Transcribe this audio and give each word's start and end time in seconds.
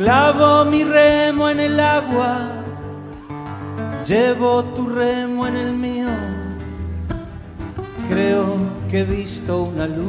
Clavo 0.00 0.64
mi 0.64 0.82
remo 0.82 1.50
en 1.50 1.60
el 1.60 1.78
agua, 1.78 2.48
llevo 4.08 4.64
tu 4.64 4.88
remo 4.88 5.46
en 5.46 5.56
el 5.58 5.74
mío. 5.74 6.08
Creo 8.08 8.56
que 8.90 9.00
he 9.00 9.04
visto 9.04 9.64
una 9.64 9.86
luz. 9.86 10.08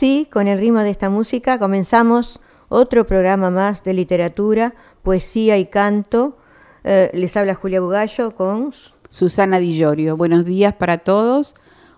Sí, 0.00 0.26
con 0.32 0.48
el 0.48 0.58
ritmo 0.58 0.78
de 0.78 0.88
esta 0.88 1.10
música 1.10 1.58
comenzamos 1.58 2.40
otro 2.70 3.06
programa 3.06 3.50
más 3.50 3.84
de 3.84 3.92
literatura, 3.92 4.72
poesía 5.02 5.58
y 5.58 5.66
canto. 5.66 6.38
Eh, 6.84 7.10
les 7.12 7.36
habla 7.36 7.54
Julia 7.54 7.82
Bugallo 7.82 8.34
con 8.34 8.72
Susana 9.10 9.58
Di 9.58 9.76
Llorio. 9.76 10.16
Buenos 10.16 10.46
días 10.46 10.72
para 10.72 10.96
todos. 10.96 11.54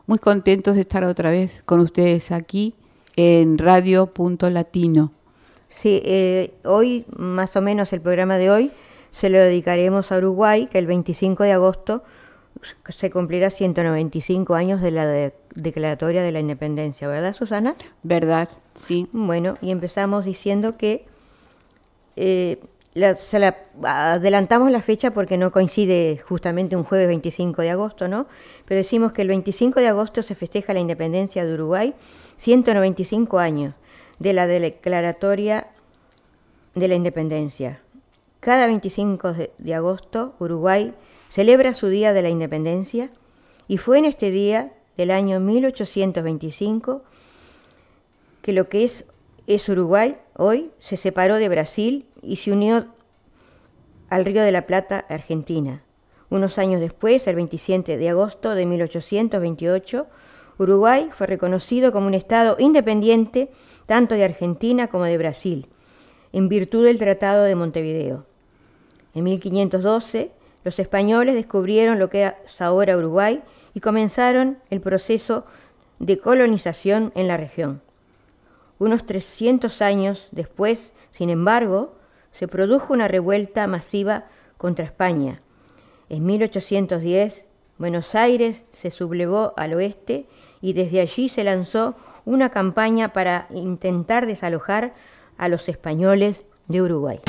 Muy 0.09 0.19
contentos 0.19 0.75
de 0.75 0.81
estar 0.81 1.05
otra 1.05 1.31
vez 1.31 1.63
con 1.65 1.79
ustedes 1.79 2.33
aquí 2.33 2.75
en 3.15 3.57
Radio 3.57 4.09
Punto 4.09 4.51
Latino. 4.51 5.13
Sí, 5.79 6.03
eh, 6.05 6.55
hoy, 6.65 7.05
más 7.17 7.55
o 7.55 7.61
menos 7.61 7.93
el 7.93 8.01
programa 8.01 8.37
de 8.37 8.51
hoy, 8.51 8.73
se 9.13 9.31
lo 9.31 9.39
dedicaremos 9.39 10.11
a 10.11 10.19
Uruguay, 10.19 10.67
que 10.67 10.79
el 10.79 10.89
25 10.89 11.45
de 11.45 11.53
agosto 11.53 12.03
se 12.89 13.13
cumplirá 13.13 13.51
195 13.51 14.57
años 14.57 14.81
de 14.83 14.91
la 14.91 15.33
declaratoria 15.55 16.25
de 16.25 16.33
la 16.33 16.41
independencia, 16.41 17.07
¿verdad, 17.07 17.33
Susana? 17.33 17.77
Verdad, 18.03 18.49
sí. 18.75 19.09
Bueno, 19.13 19.55
y 19.63 19.71
empezamos 19.71 20.25
diciendo 20.25 20.77
que 20.77 21.07
eh, 22.17 22.59
adelantamos 23.85 24.73
la 24.73 24.83
fecha 24.83 25.13
porque 25.13 25.37
no 25.37 25.53
coincide 25.53 26.21
justamente 26.29 26.75
un 26.75 26.83
jueves 26.83 27.07
25 27.07 27.63
de 27.63 27.71
agosto, 27.71 28.09
¿no? 28.09 28.27
Pero 28.65 28.79
decimos 28.79 29.13
que 29.13 29.23
el 29.23 29.29
25 29.29 29.79
de 29.79 29.87
agosto 29.87 30.25
se 30.25 30.35
festeja 30.35 30.73
la 30.73 30.81
independencia 30.81 31.45
de 31.45 31.55
Uruguay, 31.55 31.95
195 32.37 33.39
años 33.39 33.75
de 34.19 34.33
la 34.33 34.47
declaratoria 34.47 35.69
de 36.75 36.89
la 36.89 36.95
independencia. 36.95 37.81
Cada 38.41 38.67
25 38.67 39.35
de 39.59 39.75
agosto 39.75 40.35
Uruguay 40.39 40.95
celebra 41.31 41.75
su 41.75 41.89
Día 41.89 42.13
de 42.13 42.23
la 42.23 42.29
Independencia 42.29 43.11
y 43.67 43.79
fue 43.79 43.99
en 43.99 44.05
este 44.05 44.31
día 44.31 44.73
del 44.97 45.11
año 45.11 45.41
1825 45.41 47.03
que 48.43 48.53
lo 48.53 48.69
que 48.69 48.85
es, 48.85 49.05
es 49.47 49.69
Uruguay 49.69 50.17
hoy 50.35 50.71
se 50.79 50.97
separó 50.97 51.37
de 51.37 51.49
Brasil 51.49 52.07
y 52.23 52.37
se 52.37 52.53
unió 52.53 52.87
al 54.09 54.25
Río 54.25 54.43
de 54.43 54.53
la 54.53 54.63
Plata, 54.63 55.05
Argentina. 55.09 55.83
Unos 56.31 56.59
años 56.59 56.81
después, 56.81 57.27
el 57.27 57.37
27 57.37 57.97
de 57.97 58.09
agosto 58.09 58.55
de 58.55 58.67
1828, 58.67 60.07
Uruguay 60.59 61.11
fue 61.13 61.27
reconocido 61.27 61.93
como 61.93 62.07
un 62.07 62.15
Estado 62.15 62.57
independiente 62.59 63.51
tanto 63.89 64.15
de 64.15 64.25
Argentina 64.25 64.89
como 64.89 65.05
de 65.05 65.17
Brasil, 65.17 65.67
en 66.35 66.51
virtud 66.51 66.85
del 66.85 66.99
Tratado 66.99 67.45
de 67.45 67.55
Montevideo. 67.55 68.27
En 69.15 69.25
1512, 69.25 70.31
los 70.63 70.79
españoles 70.79 71.35
descubrieron 71.35 71.99
lo 71.99 72.11
que 72.11 72.31
es 72.45 72.61
ahora 72.61 72.99
Uruguay 72.99 73.43
y 73.73 73.81
comenzaron 73.81 74.59
el 74.69 74.83
proceso 74.83 75.47
de 76.01 76.19
colonización 76.19 77.13
en 77.15 77.29
la 77.29 77.39
región. 77.39 77.81
Unos 78.79 79.07
300 79.07 79.81
años 79.81 80.29
después, 80.33 80.93
sin 81.13 81.31
embargo, 81.31 81.95
se 82.33 82.47
produjo 82.47 82.93
una 82.93 83.09
revuelta 83.09 83.67
masiva 83.67 84.27
contra 84.59 84.85
España. 84.85 85.41
En 86.11 86.27
1810, 86.27 87.49
Buenos 87.79 88.15
Aires 88.15 88.67
se 88.71 88.91
sublevó 88.91 89.55
al 89.57 89.73
oeste 89.73 90.27
y 90.61 90.75
desde 90.75 91.01
allí 91.01 91.31
se 91.31 91.43
lanzó 91.43 91.97
una 92.29 92.51
campaña 92.51 93.13
para 93.13 93.47
intentar 93.51 94.27
desalojar 94.27 94.95
a 95.37 95.49
los 95.49 95.69
españoles 95.69 96.41
de 96.67 96.83
Uruguay. 96.83 97.21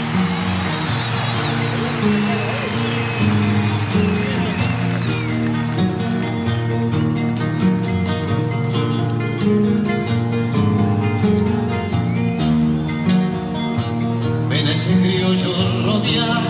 ese 14.79 14.93
criollo 15.01 15.51
rodear, 15.85 16.41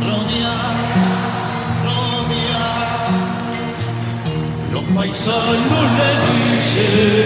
rodear, 0.00 0.74
rodear. 1.84 3.06
Los 4.72 4.84
paisanos 4.94 5.86
le 5.98 6.10
dicen, 6.56 7.21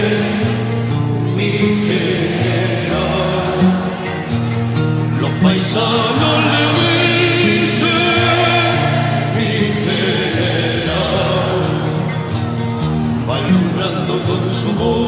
su 14.57 14.73
voz 14.73 15.06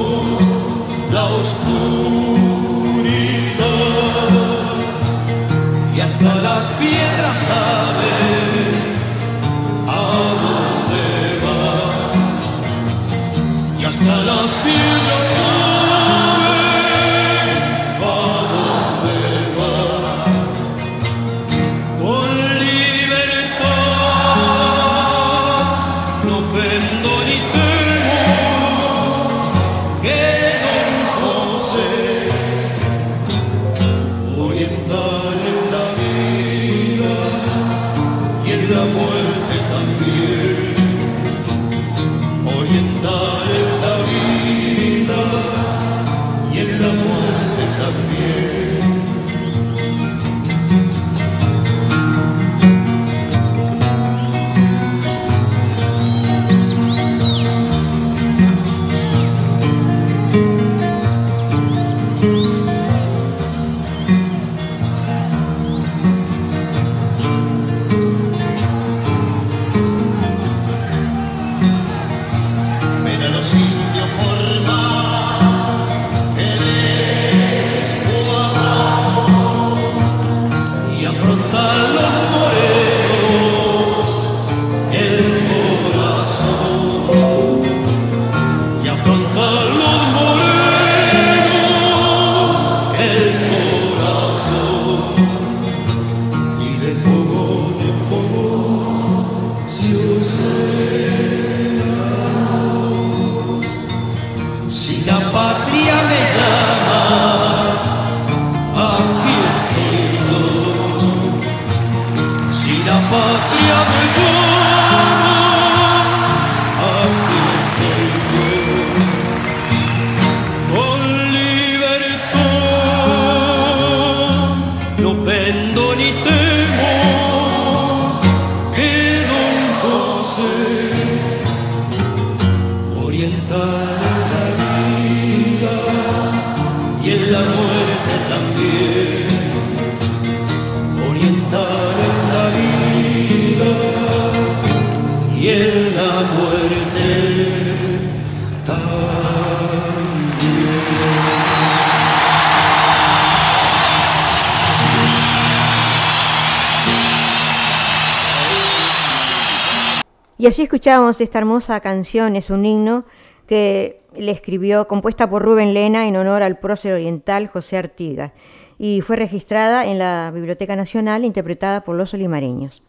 escuchábamos 160.79 161.19
esta 161.19 161.39
hermosa 161.39 161.81
canción, 161.81 162.37
es 162.37 162.49
un 162.49 162.65
himno 162.65 163.03
que 163.47 163.99
le 164.15 164.31
escribió, 164.31 164.87
compuesta 164.87 165.29
por 165.29 165.41
Rubén 165.41 165.73
Lena 165.73 166.07
en 166.07 166.15
honor 166.15 166.41
al 166.41 166.57
prócer 166.57 166.93
oriental 166.93 167.47
José 167.47 167.75
Artigas, 167.75 168.31
y 168.77 169.01
fue 169.01 169.17
registrada 169.17 169.85
en 169.85 169.99
la 169.99 170.31
Biblioteca 170.33 170.77
Nacional, 170.77 171.25
interpretada 171.25 171.83
por 171.83 171.97
los 171.97 172.13
olimareños. 172.13 172.81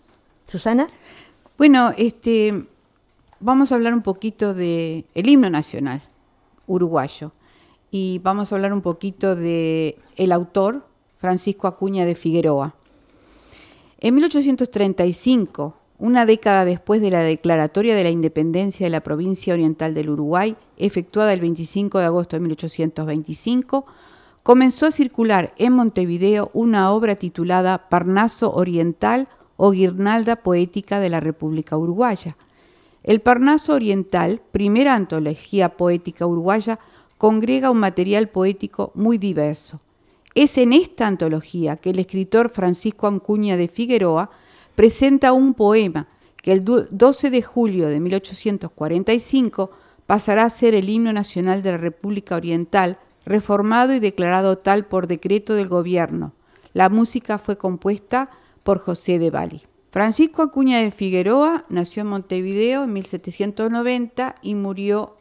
Susana. 0.46 0.86
Bueno, 1.58 1.92
este, 1.96 2.62
vamos 3.40 3.72
a 3.72 3.74
hablar 3.74 3.92
un 3.92 4.02
poquito 4.02 4.54
del 4.54 5.04
el 5.16 5.28
himno 5.28 5.50
nacional 5.50 6.00
uruguayo 6.68 7.32
y 7.90 8.20
vamos 8.22 8.52
a 8.52 8.54
hablar 8.54 8.72
un 8.72 8.82
poquito 8.82 9.34
de 9.34 9.98
el 10.14 10.30
autor 10.30 10.86
Francisco 11.16 11.66
Acuña 11.66 12.04
de 12.04 12.14
Figueroa. 12.14 12.72
En 13.98 14.14
1835, 14.14 15.79
una 16.00 16.24
década 16.24 16.64
después 16.64 17.02
de 17.02 17.10
la 17.10 17.20
declaratoria 17.20 17.94
de 17.94 18.02
la 18.02 18.10
independencia 18.10 18.86
de 18.86 18.90
la 18.90 19.02
provincia 19.02 19.52
oriental 19.52 19.94
del 19.94 20.10
Uruguay, 20.10 20.56
efectuada 20.78 21.32
el 21.34 21.40
25 21.40 21.98
de 21.98 22.06
agosto 22.06 22.36
de 22.36 22.40
1825, 22.40 23.84
comenzó 24.42 24.86
a 24.86 24.90
circular 24.90 25.52
en 25.58 25.74
Montevideo 25.74 26.50
una 26.54 26.90
obra 26.90 27.16
titulada 27.16 27.88
Parnaso 27.90 28.50
Oriental 28.52 29.28
o 29.58 29.72
Guirnalda 29.72 30.36
Poética 30.36 31.00
de 31.00 31.10
la 31.10 31.20
República 31.20 31.76
Uruguaya. 31.76 32.36
El 33.02 33.20
Parnaso 33.20 33.74
Oriental, 33.74 34.40
primera 34.52 34.94
antología 34.94 35.76
poética 35.76 36.26
uruguaya, 36.26 36.78
congrega 37.18 37.70
un 37.70 37.78
material 37.78 38.28
poético 38.28 38.92
muy 38.94 39.18
diverso. 39.18 39.80
Es 40.34 40.56
en 40.56 40.72
esta 40.72 41.06
antología 41.06 41.76
que 41.76 41.90
el 41.90 41.98
escritor 41.98 42.48
Francisco 42.48 43.06
Ancuña 43.06 43.56
de 43.56 43.68
Figueroa 43.68 44.30
presenta 44.74 45.32
un 45.32 45.54
poema 45.54 46.08
que 46.42 46.52
el 46.52 46.64
12 46.64 47.30
de 47.30 47.42
julio 47.42 47.88
de 47.88 48.00
1845 48.00 49.70
pasará 50.06 50.44
a 50.44 50.50
ser 50.50 50.74
el 50.74 50.88
himno 50.88 51.12
nacional 51.12 51.62
de 51.62 51.72
la 51.72 51.78
República 51.78 52.36
Oriental, 52.36 52.98
reformado 53.24 53.92
y 53.92 54.00
declarado 54.00 54.58
tal 54.58 54.86
por 54.86 55.06
decreto 55.06 55.54
del 55.54 55.68
gobierno. 55.68 56.32
La 56.72 56.88
música 56.88 57.38
fue 57.38 57.56
compuesta 57.56 58.30
por 58.62 58.78
José 58.78 59.18
de 59.18 59.30
Bali. 59.30 59.62
Francisco 59.90 60.42
Acuña 60.42 60.78
de 60.78 60.90
Figueroa 60.90 61.64
nació 61.68 62.02
en 62.02 62.08
Montevideo 62.08 62.84
en 62.84 62.92
1790 62.92 64.36
y 64.40 64.54
murió 64.54 65.16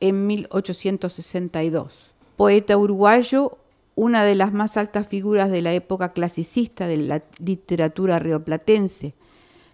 en 0.00 0.26
1862. 0.26 2.14
Poeta 2.36 2.76
uruguayo, 2.76 3.58
una 3.98 4.24
de 4.24 4.36
las 4.36 4.52
más 4.52 4.76
altas 4.76 5.08
figuras 5.08 5.50
de 5.50 5.60
la 5.60 5.72
época 5.72 6.12
clasicista 6.12 6.86
de 6.86 6.98
la 6.98 7.24
literatura 7.40 8.20
rioplatense. 8.20 9.14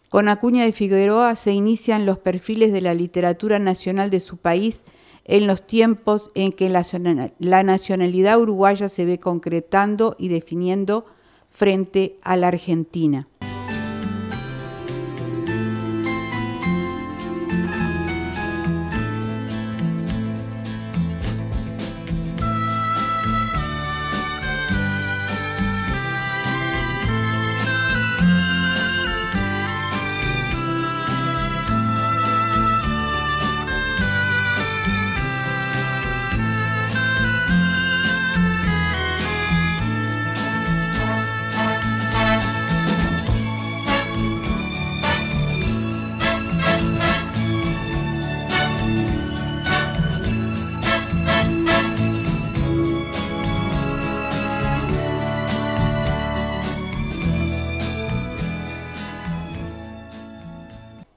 Con 0.08 0.30
Acuña 0.30 0.64
de 0.64 0.72
Figueroa 0.72 1.36
se 1.36 1.52
inician 1.52 2.06
los 2.06 2.16
perfiles 2.16 2.72
de 2.72 2.80
la 2.80 2.94
literatura 2.94 3.58
nacional 3.58 4.08
de 4.08 4.20
su 4.20 4.38
país 4.38 4.82
en 5.26 5.46
los 5.46 5.66
tiempos 5.66 6.30
en 6.34 6.52
que 6.52 6.70
la, 6.70 7.62
nacionalidad 7.62 8.40
uruguaya 8.40 8.88
se 8.88 9.04
ve 9.04 9.20
concretando 9.20 10.16
y 10.18 10.28
definiendo 10.28 11.04
frente 11.50 12.16
a 12.22 12.38
la 12.38 12.48
Argentina. 12.48 13.28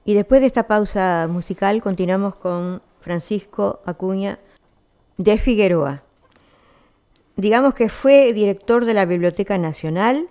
Y 0.08 0.14
después 0.14 0.40
de 0.40 0.46
esta 0.46 0.66
pausa 0.66 1.28
musical 1.28 1.82
continuamos 1.82 2.34
con 2.34 2.80
Francisco 3.02 3.80
Acuña 3.84 4.38
de 5.18 5.36
Figueroa. 5.36 6.02
Digamos 7.36 7.74
que 7.74 7.90
fue 7.90 8.32
director 8.32 8.86
de 8.86 8.94
la 8.94 9.04
Biblioteca 9.04 9.58
Nacional, 9.58 10.30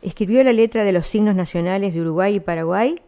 escribió 0.00 0.42
la 0.42 0.54
letra 0.54 0.84
de 0.84 0.92
los 0.92 1.06
signos 1.06 1.36
nacionales 1.36 1.92
de 1.92 2.00
Uruguay 2.00 2.36
y 2.36 2.40
Paraguay, 2.40 3.02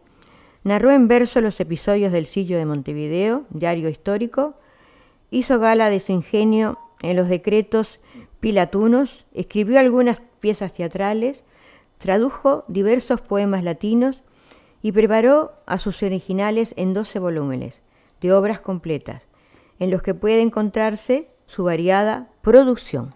narró 0.63 0.91
en 0.91 1.07
verso 1.07 1.41
los 1.41 1.59
episodios 1.59 2.11
del 2.11 2.27
Sillo 2.27 2.59
de 2.59 2.65
Montevideo, 2.65 3.45
diario 3.49 3.89
histórico, 3.89 4.53
hizo 5.31 5.57
gala 5.57 5.89
de 5.89 5.99
su 5.99 6.11
ingenio 6.11 6.77
en 7.01 7.15
los 7.15 7.27
decretos 7.27 7.99
pilatunos, 8.39 9.25
escribió 9.33 9.79
algunas 9.79 10.21
piezas 10.41 10.73
teatrales, 10.73 11.43
tradujo 11.97 12.65
diversos 12.67 13.19
poemas 13.19 13.63
latinos 13.63 14.21
y 14.81 14.91
preparó 14.91 15.53
a 15.65 15.79
sus 15.79 16.03
originales 16.03 16.73
en 16.77 16.93
12 16.93 17.19
volúmenes 17.19 17.81
de 18.21 18.33
obras 18.33 18.61
completas, 18.61 19.23
en 19.79 19.91
los 19.91 20.01
que 20.01 20.13
puede 20.13 20.41
encontrarse 20.41 21.29
su 21.47 21.63
variada 21.63 22.29
producción. 22.41 23.15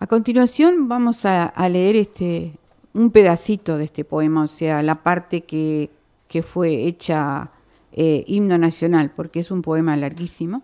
A 0.00 0.06
continuación 0.06 0.88
vamos 0.88 1.24
a, 1.24 1.52
leer 1.68 1.96
este, 1.96 2.52
un 2.94 3.10
pedacito 3.10 3.76
de 3.76 3.84
este 3.84 4.04
poema, 4.04 4.42
o 4.44 4.46
sea, 4.46 4.82
la 4.82 5.02
parte 5.02 5.42
que, 5.42 5.90
fue 6.42 6.86
hecha 6.86 7.50
eh, 7.92 8.22
himno 8.26 8.58
nacional, 8.58 9.10
porque 9.16 9.40
es 9.40 9.50
un 9.50 9.62
poema 9.62 9.96
larguísimo. 9.96 10.62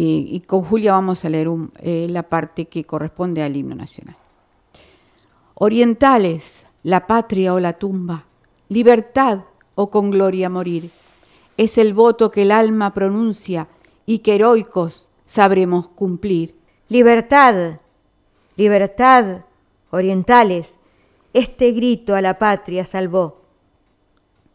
Y, 0.00 0.40
con 0.46 0.62
Julia 0.62 0.92
vamos 0.92 1.24
a 1.24 1.28
leer 1.28 1.48
eh, 1.80 2.06
la 2.08 2.22
parte 2.22 2.66
que 2.66 2.84
corresponde 2.84 3.42
al 3.42 3.56
himno 3.56 3.74
nacional. 3.74 4.16
Orientales, 5.54 6.66
la 6.84 7.08
patria 7.08 7.52
o 7.52 7.58
la 7.58 7.72
tumba, 7.72 8.27
libertad 8.68 9.40
o 9.74 9.90
con 9.90 10.10
gloria 10.10 10.48
morir. 10.48 10.90
Es 11.56 11.78
el 11.78 11.94
voto 11.94 12.30
que 12.30 12.42
el 12.42 12.50
alma 12.50 12.94
pronuncia 12.94 13.68
y 14.06 14.20
que 14.20 14.36
heroicos 14.36 15.08
sabremos 15.26 15.88
cumplir. 15.88 16.54
Libertad, 16.88 17.80
libertad, 18.56 19.42
orientales, 19.90 20.76
este 21.32 21.72
grito 21.72 22.14
a 22.14 22.22
la 22.22 22.38
patria 22.38 22.86
salvó, 22.86 23.42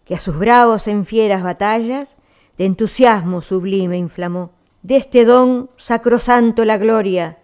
que 0.06 0.16
a 0.16 0.20
sus 0.20 0.38
bravos 0.38 0.88
en 0.88 1.06
fieras 1.06 1.44
batallas 1.44 2.16
de 2.58 2.66
entusiasmo 2.66 3.42
sublime 3.42 3.98
inflamó. 3.98 4.52
De 4.82 4.98
este 4.98 5.24
don 5.24 5.70
sacrosanto 5.78 6.66
la 6.66 6.78
gloria, 6.78 7.38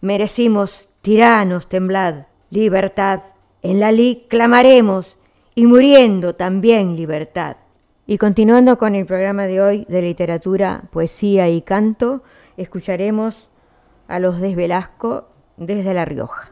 merecimos 0.00 0.88
tiranos 1.00 1.68
temblad, 1.68 2.26
libertad. 2.50 3.22
En 3.62 3.80
la 3.80 3.92
ley 3.92 4.26
clamaremos 4.28 5.16
y 5.54 5.66
muriendo 5.66 6.34
también 6.34 6.96
libertad. 6.96 7.56
Y 8.06 8.18
continuando 8.18 8.78
con 8.78 8.94
el 8.94 9.06
programa 9.06 9.46
de 9.46 9.60
hoy 9.60 9.86
de 9.88 10.02
literatura, 10.02 10.82
poesía 10.90 11.48
y 11.48 11.62
canto, 11.62 12.22
escucharemos 12.56 13.48
a 14.08 14.18
los 14.18 14.40
de 14.40 14.54
Velasco 14.54 15.28
desde 15.56 15.94
La 15.94 16.04
Rioja. 16.04 16.49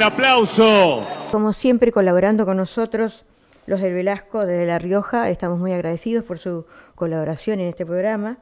El 0.00 0.06
aplauso. 0.06 1.06
Como 1.30 1.52
siempre, 1.52 1.92
colaborando 1.92 2.46
con 2.46 2.56
nosotros, 2.56 3.22
los 3.66 3.82
del 3.82 3.92
Velasco 3.92 4.46
desde 4.46 4.64
La 4.64 4.78
Rioja, 4.78 5.28
estamos 5.28 5.58
muy 5.58 5.74
agradecidos 5.74 6.24
por 6.24 6.38
su 6.38 6.64
colaboración 6.94 7.60
en 7.60 7.68
este 7.68 7.84
programa. 7.84 8.38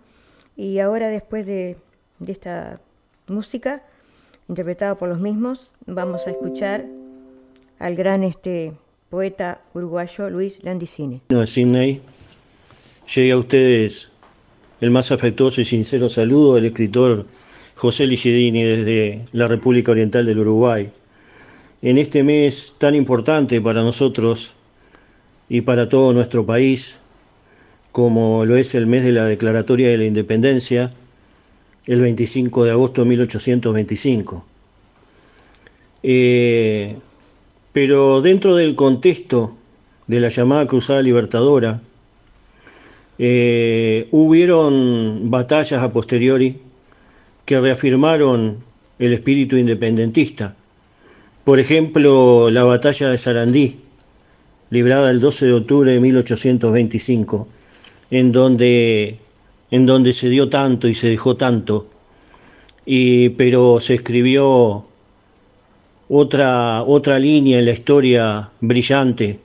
Y 0.57 0.79
ahora, 0.79 1.09
después 1.09 1.47
de, 1.47 1.77
de 2.21 2.31
esta 2.31 2.79
música, 3.27 3.83
interpretada 4.49 4.95
por 4.95 5.09
los 5.09 5.19
mismos, 5.19 5.73
vamos 5.85 6.29
a 6.29 6.31
escuchar 6.31 6.85
al 7.81 7.97
gran 7.97 8.23
este, 8.23 8.75
poeta 9.11 9.61
uruguayo 9.75 10.31
Luis 10.31 10.63
Landicine. 10.63 11.23
de 11.29 11.45
Sydney, 11.45 12.01
llegue 13.13 13.33
a 13.33 13.37
ustedes 13.37 14.13
el 14.81 14.93
más 14.93 15.11
afectuoso 15.11 15.61
y 15.61 15.65
sincero 15.65 16.09
saludo 16.09 16.55
del 16.55 16.67
escritor 16.67 17.27
José 17.75 18.07
Licidini 18.07 18.63
desde 18.63 19.25
la 19.33 19.49
República 19.49 19.91
Oriental 19.91 20.25
del 20.25 20.39
Uruguay. 20.39 20.93
En 21.81 21.97
este 21.97 22.25
mes 22.25 22.75
tan 22.79 22.97
importante 22.97 23.61
para 23.61 23.83
nosotros 23.83 24.57
y 25.49 25.61
para 25.61 25.89
todo 25.89 26.13
nuestro 26.13 26.45
país, 26.45 27.01
como 27.93 28.45
lo 28.45 28.57
es 28.57 28.75
el 28.75 28.87
mes 28.87 29.05
de 29.05 29.13
la 29.13 29.25
Declaratoria 29.25 29.89
de 29.89 29.99
la 29.99 30.05
Independencia, 30.05 30.93
el 31.87 32.01
25 32.01 32.65
de 32.65 32.71
agosto 32.73 33.03
de 33.03 33.09
1825. 33.11 34.45
Eh, 36.03 36.97
pero 37.73 38.21
dentro 38.23 38.57
del 38.57 38.75
contexto 38.75 39.57
de 40.09 40.21
la 40.21 40.31
llamada 40.31 40.67
Cruzada 40.67 41.01
Libertadora, 41.01 41.81
eh, 43.19 44.09
hubieron 44.11 45.31
batallas 45.31 45.83
a 45.83 45.91
posteriori 45.91 46.61
que 47.45 47.61
reafirmaron 47.61 48.59
el 48.99 49.13
espíritu 49.13 49.57
independentista. 49.57 50.57
Por 51.49 51.61
ejemplo, 51.61 52.51
la 52.51 52.63
batalla 52.65 53.09
de 53.09 53.17
Sarandí, 53.17 53.79
librada 54.69 55.11
el 55.11 55.19
12 55.19 55.47
de 55.47 55.53
octubre 55.55 55.93
de 55.93 55.99
1825, 55.99 57.49
en 58.11 58.33
donde, 58.33 59.17
en 59.71 59.87
donde 59.87 60.13
se 60.13 60.29
dio 60.29 60.51
tanto 60.51 60.89
y 60.89 60.95
se 60.95 61.09
dejó 61.09 61.39
tanto, 61.39 61.87
y, 62.85 63.31
pero 63.31 63.81
se 63.81 63.95
escribió 63.95 64.85
otra, 66.11 66.83
otra 66.83 67.19
línea 67.19 67.61
en 67.61 67.65
la 67.65 67.73
historia 67.73 68.51
brillante, 68.61 69.41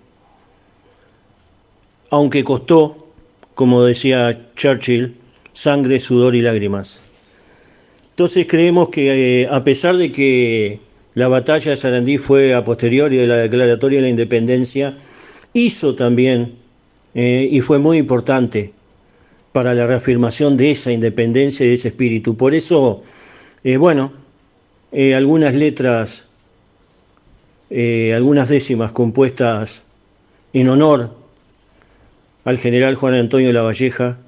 aunque 2.09 2.43
costó, 2.43 3.13
como 3.55 3.81
decía 3.81 4.49
Churchill, 4.57 5.15
sangre, 5.53 6.01
sudor 6.01 6.35
y 6.35 6.41
lágrimas. 6.41 7.29
Entonces 8.09 8.45
creemos 8.45 8.89
que 8.89 9.43
eh, 9.43 9.47
a 9.49 9.63
pesar 9.63 9.95
de 9.95 10.11
que 10.11 10.81
la 11.15 11.27
batalla 11.27 11.71
de 11.71 11.77
Sarandí 11.77 12.17
fue 12.17 12.53
a 12.53 12.63
posteriori 12.63 13.17
de 13.17 13.27
la 13.27 13.37
declaratoria 13.37 13.99
de 13.99 14.03
la 14.03 14.09
independencia, 14.09 14.97
hizo 15.53 15.95
también, 15.95 16.55
eh, 17.13 17.47
y 17.51 17.61
fue 17.61 17.77
muy 17.77 17.97
importante 17.97 18.73
para 19.51 19.75
la 19.75 19.85
reafirmación 19.85 20.57
de 20.57 20.71
esa 20.71 20.91
independencia 20.91 21.65
y 21.65 21.69
de 21.69 21.75
ese 21.75 21.89
espíritu. 21.89 22.35
Por 22.35 22.55
eso, 22.55 23.03
eh, 23.63 23.77
bueno, 23.77 24.11
eh, 24.91 25.15
algunas 25.15 25.53
letras, 25.53 26.27
algunas 28.15 28.49
décimas 28.49 28.91
compuestas 28.91 29.85
en 30.53 30.69
honor 30.69 31.09
al 32.45 32.59
general 32.59 32.93
Juan 32.93 33.15
Antonio 33.15 33.51
Lavalleja, 33.51 34.19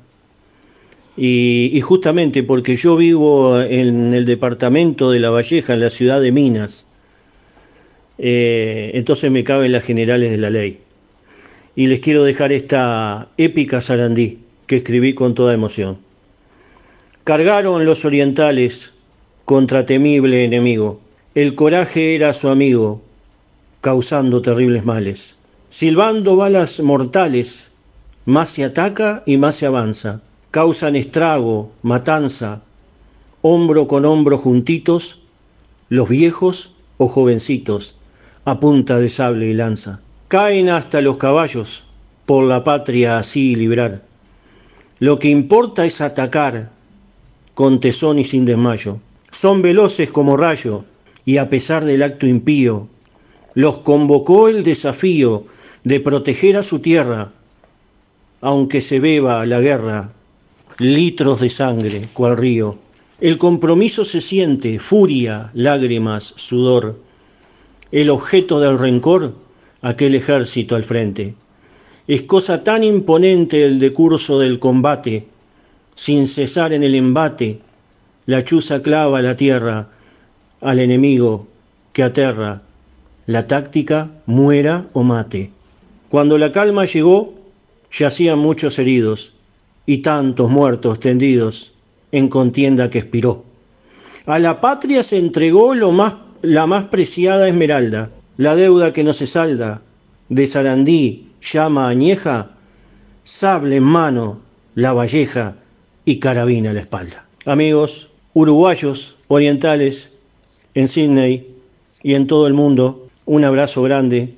y, 1.18 1.80
justamente 1.82 2.44
porque 2.44 2.76
yo 2.76 2.98
vivo 2.98 3.62
en 3.62 4.14
el 4.14 4.26
departamento 4.26 5.12
de 5.12 5.20
Lavalleja, 5.20 5.74
en 5.74 5.80
la 5.80 5.90
ciudad 5.90 6.20
de 6.20 6.32
Minas, 6.32 6.88
eh, 8.18 8.92
entonces 8.94 9.32
me 9.32 9.44
caben 9.44 9.72
las 9.72 9.84
generales 9.84 10.32
de 10.32 10.38
la 10.38 10.50
ley. 10.50 10.80
Y 11.76 11.88
les 11.88 12.00
quiero 12.00 12.24
dejar 12.24 12.52
esta 12.52 13.30
épica 13.38 13.82
Sarandí 13.82 14.40
que 14.68 14.78
escribí 14.78 15.14
con 15.14 15.36
toda 15.36 15.54
emoción. 15.54 15.98
Cargaron 17.24 17.86
los 17.86 18.06
orientales 18.06 18.96
contra 19.46 19.86
temible 19.86 20.44
enemigo. 20.44 21.02
El 21.34 21.56
coraje 21.56 22.16
era 22.16 22.34
su 22.34 22.50
amigo, 22.50 23.02
causando 23.82 24.42
terribles 24.42 24.86
males. 24.86 25.38
Silbando 25.70 26.36
balas 26.36 26.80
mortales, 26.80 27.72
más 28.26 28.50
se 28.50 28.64
ataca 28.64 29.24
y 29.26 29.38
más 29.38 29.56
se 29.56 29.66
avanza. 29.66 30.22
Causan 30.56 30.96
estrago, 30.96 31.74
matanza, 31.82 32.62
hombro 33.42 33.90
con 33.90 34.06
hombro 34.06 34.38
juntitos, 34.38 35.20
los 35.90 36.08
viejos 36.08 36.72
o 36.96 37.10
jovencitos, 37.10 37.98
a 38.46 38.62
punta 38.62 38.98
de 38.98 39.10
sable 39.10 39.48
y 39.48 39.54
lanza. 39.54 40.00
Caen 40.30 40.70
hasta 40.70 41.02
los 41.02 41.18
caballos, 41.18 41.88
por 42.26 42.46
la 42.46 42.64
patria 42.64 43.18
así 43.18 43.54
librar. 43.58 44.04
Lo 45.00 45.20
que 45.20 45.28
importa 45.28 45.86
es 45.86 46.00
atacar, 46.00 46.70
con 47.54 47.82
tesón 47.82 48.18
y 48.18 48.24
sin 48.24 48.46
desmayo. 48.46 49.02
Son 49.32 49.62
veloces 49.62 50.10
como 50.10 50.38
rayo, 50.38 50.86
y 51.26 51.36
a 51.36 51.50
pesar 51.50 51.84
del 51.84 52.02
acto 52.02 52.28
impío, 52.28 52.88
los 53.56 53.80
convocó 53.80 54.48
el 54.48 54.64
desafío 54.64 55.48
de 55.84 56.00
proteger 56.00 56.56
a 56.56 56.64
su 56.64 56.80
tierra, 56.80 57.34
aunque 58.40 58.80
se 58.80 59.02
beba 59.02 59.46
la 59.46 59.60
guerra, 59.60 60.12
litros 60.80 61.40
de 61.40 61.50
sangre, 61.50 62.08
cual 62.14 62.38
río. 62.38 62.78
El 63.22 63.38
compromiso 63.38 64.04
se 64.04 64.20
siente, 64.20 64.80
furia, 64.80 65.52
lágrimas, 65.54 66.34
sudor. 66.36 67.00
El 67.92 68.10
objeto 68.10 68.60
del 68.60 68.78
rencor, 68.78 69.36
aquel 69.82 70.16
ejército 70.16 70.76
al 70.76 70.84
frente. 70.84 71.36
Es 72.08 72.24
cosa 72.24 72.64
tan 72.64 72.84
imponente 72.84 73.64
el 73.64 73.80
decurso 73.80 74.40
del 74.40 74.60
combate, 74.60 75.28
sin 75.96 76.28
cesar 76.28 76.74
en 76.74 76.84
el 76.84 76.94
embate, 76.94 77.62
la 78.26 78.44
chuza 78.44 78.82
clava 78.82 79.22
la 79.22 79.36
tierra 79.36 79.90
al 80.60 80.80
enemigo 80.80 81.48
que 81.94 82.04
aterra, 82.04 82.64
la 83.28 83.48
táctica 83.48 84.12
muera 84.26 84.88
o 84.94 85.04
mate. 85.04 85.52
Cuando 86.10 86.38
la 86.38 86.52
calma 86.52 86.86
llegó, 86.86 87.34
yacían 87.92 88.40
muchos 88.40 88.78
heridos 88.78 89.35
y 89.86 90.00
tantos 90.00 90.50
muertos 90.50 91.00
tendidos 91.00 91.74
en 92.12 92.28
contienda 92.28 92.90
que 92.90 93.00
expiró. 93.00 93.44
A 94.26 94.40
la 94.40 94.60
patria 94.60 95.04
se 95.04 95.18
entregó 95.18 95.76
lo 95.76 95.92
más, 95.92 96.16
la 96.42 96.66
más 96.66 96.86
preciada 96.86 97.48
esmeralda, 97.48 98.10
la 98.38 98.56
deuda 98.56 98.94
que 98.94 99.04
no 99.04 99.14
se 99.14 99.28
salda, 99.28 99.82
de 100.30 100.48
Sarandí, 100.48 101.28
llama 101.42 101.88
añeja, 101.88 102.52
sable 103.24 103.78
en 103.78 103.84
mano, 103.84 104.40
la 104.74 104.94
valleja 104.94 105.56
y 106.06 106.20
carabina 106.20 106.72
a 106.72 106.74
la 106.74 106.82
espalda. 106.82 107.28
Amigos 107.46 108.10
uruguayos, 108.34 109.16
orientales, 109.30 110.12
en 110.74 110.88
Sydney 110.88 111.48
y 112.04 112.14
en 112.14 112.28
todo 112.28 112.48
el 112.48 112.54
mundo, 112.54 113.08
un 113.26 113.44
abrazo 113.44 113.82
grande, 113.82 114.36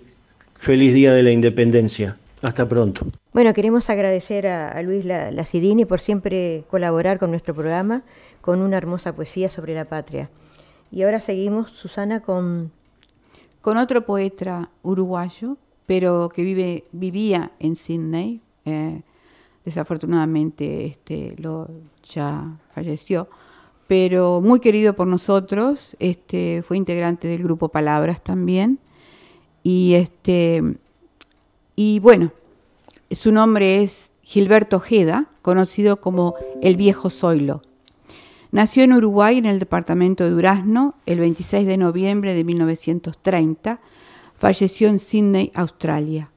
feliz 0.54 0.94
Día 0.94 1.14
de 1.14 1.24
la 1.24 1.32
Independencia. 1.32 2.16
Hasta 2.42 2.70
pronto. 2.70 3.08
Bueno, 3.38 3.54
queremos 3.54 3.88
agradecer 3.92 4.48
a, 4.48 4.70
a 4.70 4.82
Luis 4.82 5.06
La- 5.06 5.30
Lacidini 5.30 5.86
por 5.86 6.00
siempre 6.00 6.64
colaborar 6.72 7.20
con 7.20 7.30
nuestro 7.30 7.54
programa 7.54 8.02
con 8.42 8.64
una 8.64 8.78
hermosa 8.78 9.14
poesía 9.14 9.52
sobre 9.52 9.76
la 9.76 9.86
patria. 9.86 10.32
Y 10.90 11.04
ahora 11.04 11.20
seguimos, 11.20 11.70
Susana, 11.70 12.22
con 12.22 12.72
con 13.62 13.78
otro 13.78 14.08
poeta 14.08 14.72
uruguayo, 14.82 15.58
pero 15.86 16.30
que 16.34 16.42
vive, 16.42 16.86
vivía 16.92 17.52
en 17.60 17.76
Sydney. 17.76 18.42
eh, 18.66 19.04
desafortunadamente 19.66 20.88
este, 20.88 21.36
lo, 21.38 21.70
ya 22.12 22.58
falleció, 22.72 23.28
pero 23.88 24.42
muy 24.42 24.60
querido 24.60 24.94
por 24.94 25.06
nosotros. 25.06 25.96
Este, 26.00 26.64
fue 26.64 26.76
integrante 26.78 27.28
del 27.28 27.44
grupo 27.44 27.70
Palabras 27.70 28.24
también. 28.24 28.80
Y, 29.62 29.94
este, 29.94 30.64
y 31.76 32.00
bueno, 32.00 32.32
su 33.12 33.32
nombre 33.32 33.84
es 33.84 34.12
Gilberto 34.22 34.78
Ojeda, 34.78 35.28
conocido 35.42 36.02
como 36.02 36.36
el 36.62 36.76
Viejo 36.76 37.10
Zoilo. 37.10 37.62
Nació 38.52 38.84
en 38.84 38.94
Uruguay, 38.94 39.38
en 39.38 39.46
el 39.46 39.60
departamento 39.60 40.24
de 40.24 40.32
Durazno, 40.32 40.96
el 41.06 41.20
26 41.20 41.68
de 41.68 41.78
noviembre 41.78 42.34
de 42.34 42.44
1930. 42.44 43.80
Falleció 44.38 44.88
en 44.88 45.00
Sydney, 45.00 45.52
Australia. 45.54 46.30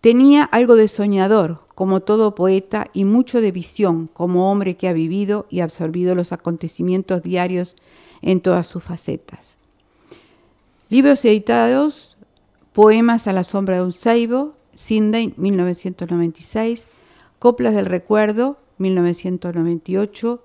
Tenía 0.00 0.44
algo 0.44 0.76
de 0.76 0.88
soñador, 0.88 1.60
como 1.74 2.00
todo 2.00 2.34
poeta, 2.34 2.88
y 2.92 3.04
mucho 3.04 3.40
de 3.40 3.52
visión, 3.52 4.08
como 4.12 4.50
hombre 4.50 4.76
que 4.76 4.88
ha 4.88 4.92
vivido 4.92 5.46
y 5.50 5.60
absorbido 5.60 6.14
los 6.14 6.32
acontecimientos 6.32 7.22
diarios 7.22 7.74
en 8.22 8.40
todas 8.40 8.66
sus 8.66 8.82
facetas. 8.82 9.54
Libros 10.88 11.24
editados, 11.24 12.07
Poemas 12.72 13.26
a 13.26 13.32
la 13.32 13.44
sombra 13.44 13.76
de 13.76 13.82
un 13.82 13.92
ceibo, 13.92 14.54
Sydney, 14.74 15.34
1996, 15.36 16.86
Coplas 17.38 17.74
del 17.74 17.86
Recuerdo, 17.86 18.58
1998, 18.78 20.42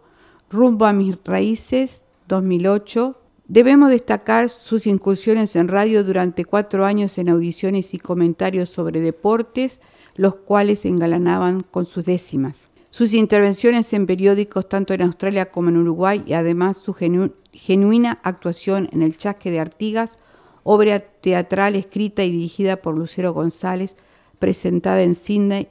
Rumbo 0.49 0.85
a 0.85 0.93
mis 0.93 1.17
raíces, 1.25 2.05
2008. 2.27 3.17
Debemos 3.47 3.89
destacar 3.89 4.49
sus 4.49 4.87
incursiones 4.87 5.55
en 5.55 5.67
radio 5.67 6.03
durante 6.03 6.45
cuatro 6.45 6.85
años 6.85 7.17
en 7.17 7.29
audiciones 7.29 7.93
y 7.93 7.99
comentarios 7.99 8.69
sobre 8.69 9.01
deportes, 9.01 9.81
los 10.15 10.35
cuales 10.35 10.85
engalanaban 10.85 11.61
con 11.63 11.85
sus 11.85 12.05
décimas. 12.05 12.69
Sus 12.89 13.13
intervenciones 13.13 13.91
en 13.93 14.05
periódicos 14.05 14.69
tanto 14.69 14.93
en 14.93 15.01
Australia 15.01 15.49
como 15.51 15.69
en 15.69 15.77
Uruguay 15.77 16.23
y 16.27 16.33
además 16.33 16.77
su 16.77 16.93
genu- 16.93 17.33
genuina 17.51 18.19
actuación 18.23 18.87
en 18.91 19.01
El 19.01 19.17
Chasque 19.17 19.49
de 19.49 19.59
Artigas, 19.59 20.19
obra 20.63 20.99
teatral 20.99 21.75
escrita 21.75 22.23
y 22.23 22.31
dirigida 22.31 22.77
por 22.77 22.97
Lucero 22.97 23.33
González, 23.33 23.97
presentada 24.39 25.03
en 25.03 25.13
Sydney 25.15 25.67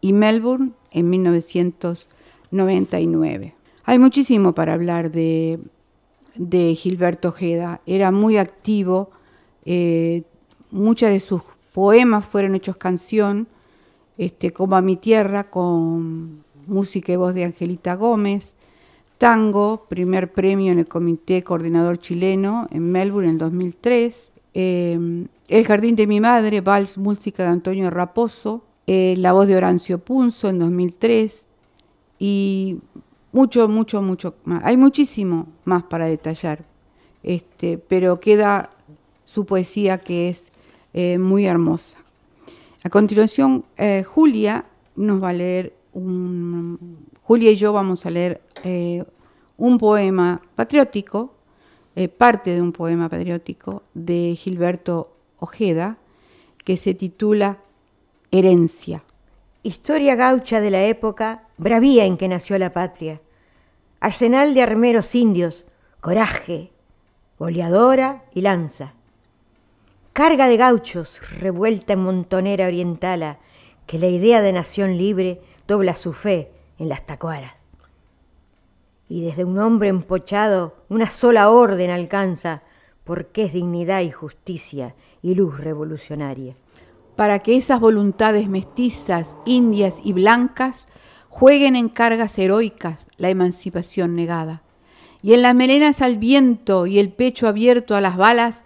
y 0.00 0.12
Melbourne 0.12 0.72
en 0.90 1.08
1999. 1.10 3.54
Hay 3.84 3.98
muchísimo 3.98 4.54
para 4.54 4.74
hablar 4.74 5.10
de, 5.10 5.58
de 6.34 6.74
Gilberto 6.74 7.28
Ojeda. 7.28 7.80
Era 7.86 8.10
muy 8.10 8.38
activo, 8.38 9.10
eh, 9.64 10.24
muchos 10.70 11.10
de 11.10 11.20
sus 11.20 11.42
poemas 11.72 12.24
fueron 12.24 12.54
hechos 12.54 12.76
canción, 12.76 13.46
este, 14.16 14.52
como 14.52 14.76
A 14.76 14.80
mi 14.80 14.96
tierra, 14.96 15.50
con 15.50 16.44
música 16.66 17.12
y 17.12 17.16
voz 17.16 17.34
de 17.34 17.44
Angelita 17.44 17.94
Gómez, 17.94 18.54
Tango, 19.18 19.86
primer 19.88 20.32
premio 20.32 20.72
en 20.72 20.78
el 20.80 20.88
Comité 20.88 21.42
Coordinador 21.42 21.98
Chileno 21.98 22.66
en 22.70 22.90
Melbourne 22.90 23.28
en 23.28 23.34
el 23.34 23.38
2003, 23.38 24.33
eh, 24.54 25.26
El 25.48 25.66
Jardín 25.66 25.96
de 25.96 26.06
mi 26.06 26.20
Madre, 26.20 26.60
Vals, 26.60 26.96
música 26.96 27.42
de 27.42 27.48
Antonio 27.50 27.90
Raposo, 27.90 28.62
eh, 28.86 29.14
La 29.18 29.32
voz 29.32 29.48
de 29.48 29.56
Horancio 29.56 29.98
Punzo 29.98 30.48
en 30.48 30.60
2003 30.60 31.42
y 32.20 32.78
mucho, 33.32 33.68
mucho, 33.68 34.00
mucho 34.00 34.36
más. 34.44 34.64
Hay 34.64 34.76
muchísimo 34.76 35.48
más 35.64 35.82
para 35.82 36.06
detallar, 36.06 36.64
este, 37.24 37.78
pero 37.78 38.20
queda 38.20 38.70
su 39.24 39.44
poesía 39.44 39.98
que 39.98 40.28
es 40.28 40.44
eh, 40.92 41.18
muy 41.18 41.46
hermosa. 41.46 41.98
A 42.84 42.90
continuación, 42.90 43.64
Julia 44.04 44.66
nos 44.94 45.22
va 45.22 45.30
a 45.30 45.32
leer 45.32 45.72
un, 45.94 46.98
Julia 47.22 47.50
y 47.50 47.56
yo 47.56 47.72
vamos 47.72 48.04
a 48.04 48.10
leer 48.10 48.42
un 49.56 49.78
poema 49.78 50.42
patriótico, 50.54 51.32
eh, 51.96 52.08
parte 52.08 52.54
de 52.54 52.60
un 52.60 52.72
poema 52.72 53.08
patriótico 53.08 53.82
de 53.94 54.34
Gilberto 54.36 55.16
Ojeda, 55.38 55.98
que 56.64 56.76
se 56.76 56.94
titula 56.94 57.58
Herencia. 58.30 59.02
Historia 59.62 60.14
gaucha 60.14 60.60
de 60.60 60.70
la 60.70 60.84
época, 60.84 61.44
bravía 61.56 62.04
en 62.04 62.16
que 62.16 62.28
nació 62.28 62.58
la 62.58 62.72
patria. 62.72 63.20
Arsenal 64.00 64.54
de 64.54 64.62
armeros 64.62 65.14
indios, 65.14 65.64
coraje, 66.00 66.70
boleadora 67.38 68.24
y 68.34 68.40
lanza. 68.40 68.94
Carga 70.12 70.48
de 70.48 70.56
gauchos, 70.56 71.18
revuelta 71.40 71.94
en 71.94 72.00
montonera 72.00 72.66
orientala, 72.66 73.38
que 73.86 73.98
la 73.98 74.08
idea 74.08 74.42
de 74.42 74.52
nación 74.52 74.98
libre 74.98 75.40
dobla 75.66 75.94
su 75.94 76.12
fe 76.12 76.50
en 76.78 76.88
las 76.88 77.06
tacuaras. 77.06 77.63
Y 79.08 79.22
desde 79.24 79.44
un 79.44 79.58
hombre 79.58 79.88
empochado 79.88 80.74
una 80.88 81.10
sola 81.10 81.50
orden 81.50 81.90
alcanza, 81.90 82.62
porque 83.04 83.44
es 83.44 83.52
dignidad 83.52 84.00
y 84.00 84.10
justicia 84.10 84.94
y 85.22 85.34
luz 85.34 85.58
revolucionaria. 85.60 86.56
para 87.16 87.38
que 87.40 87.56
esas 87.56 87.80
voluntades 87.80 88.48
mestizas, 88.48 89.36
indias 89.44 89.98
y 90.02 90.12
blancas 90.12 90.86
jueguen 91.28 91.76
en 91.76 91.88
cargas 91.88 92.38
heroicas 92.38 93.08
la 93.16 93.30
emancipación 93.30 94.14
negada. 94.14 94.62
Y 95.22 95.32
en 95.32 95.42
las 95.42 95.54
melenas 95.54 96.02
al 96.02 96.18
viento 96.18 96.86
y 96.86 96.98
el 96.98 97.12
pecho 97.12 97.48
abierto 97.48 97.96
a 97.96 98.00
las 98.00 98.16
balas 98.16 98.62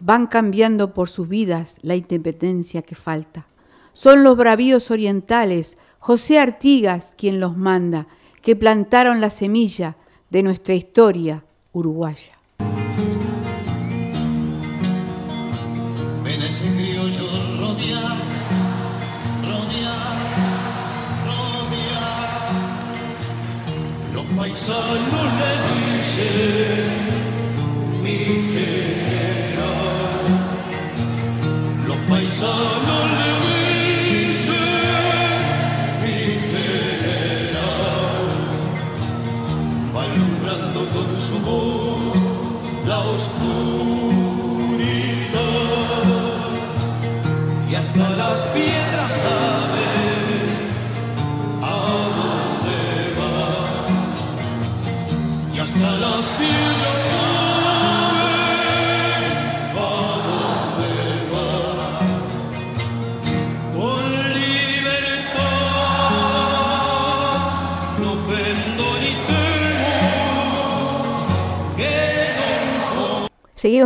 van 0.00 0.26
cambiando 0.26 0.92
por 0.92 1.08
sus 1.08 1.28
vidas 1.28 1.76
la 1.82 1.94
independencia 1.94 2.82
que 2.82 2.94
falta. 2.94 3.46
Son 3.94 4.22
los 4.22 4.36
bravíos 4.36 4.90
orientales, 4.90 5.78
José 5.98 6.38
Artigas 6.38 7.14
quien 7.16 7.40
los 7.40 7.56
manda, 7.56 8.06
que 8.44 8.54
plantaron 8.54 9.20
la 9.22 9.30
semilla 9.30 9.96
de 10.28 10.42
nuestra 10.42 10.74
historia 10.74 11.44
uruguaya. 11.72 12.38
Ven 16.22 16.42
ese 16.42 16.68
criollo 16.74 17.26
rodear, 17.58 18.16
rodear, 19.42 20.16
rodear. 21.24 22.14
Los 24.12 24.24
paisanos 24.36 25.28
le 25.40 25.52
dicen, 25.96 26.92
mi 28.02 28.53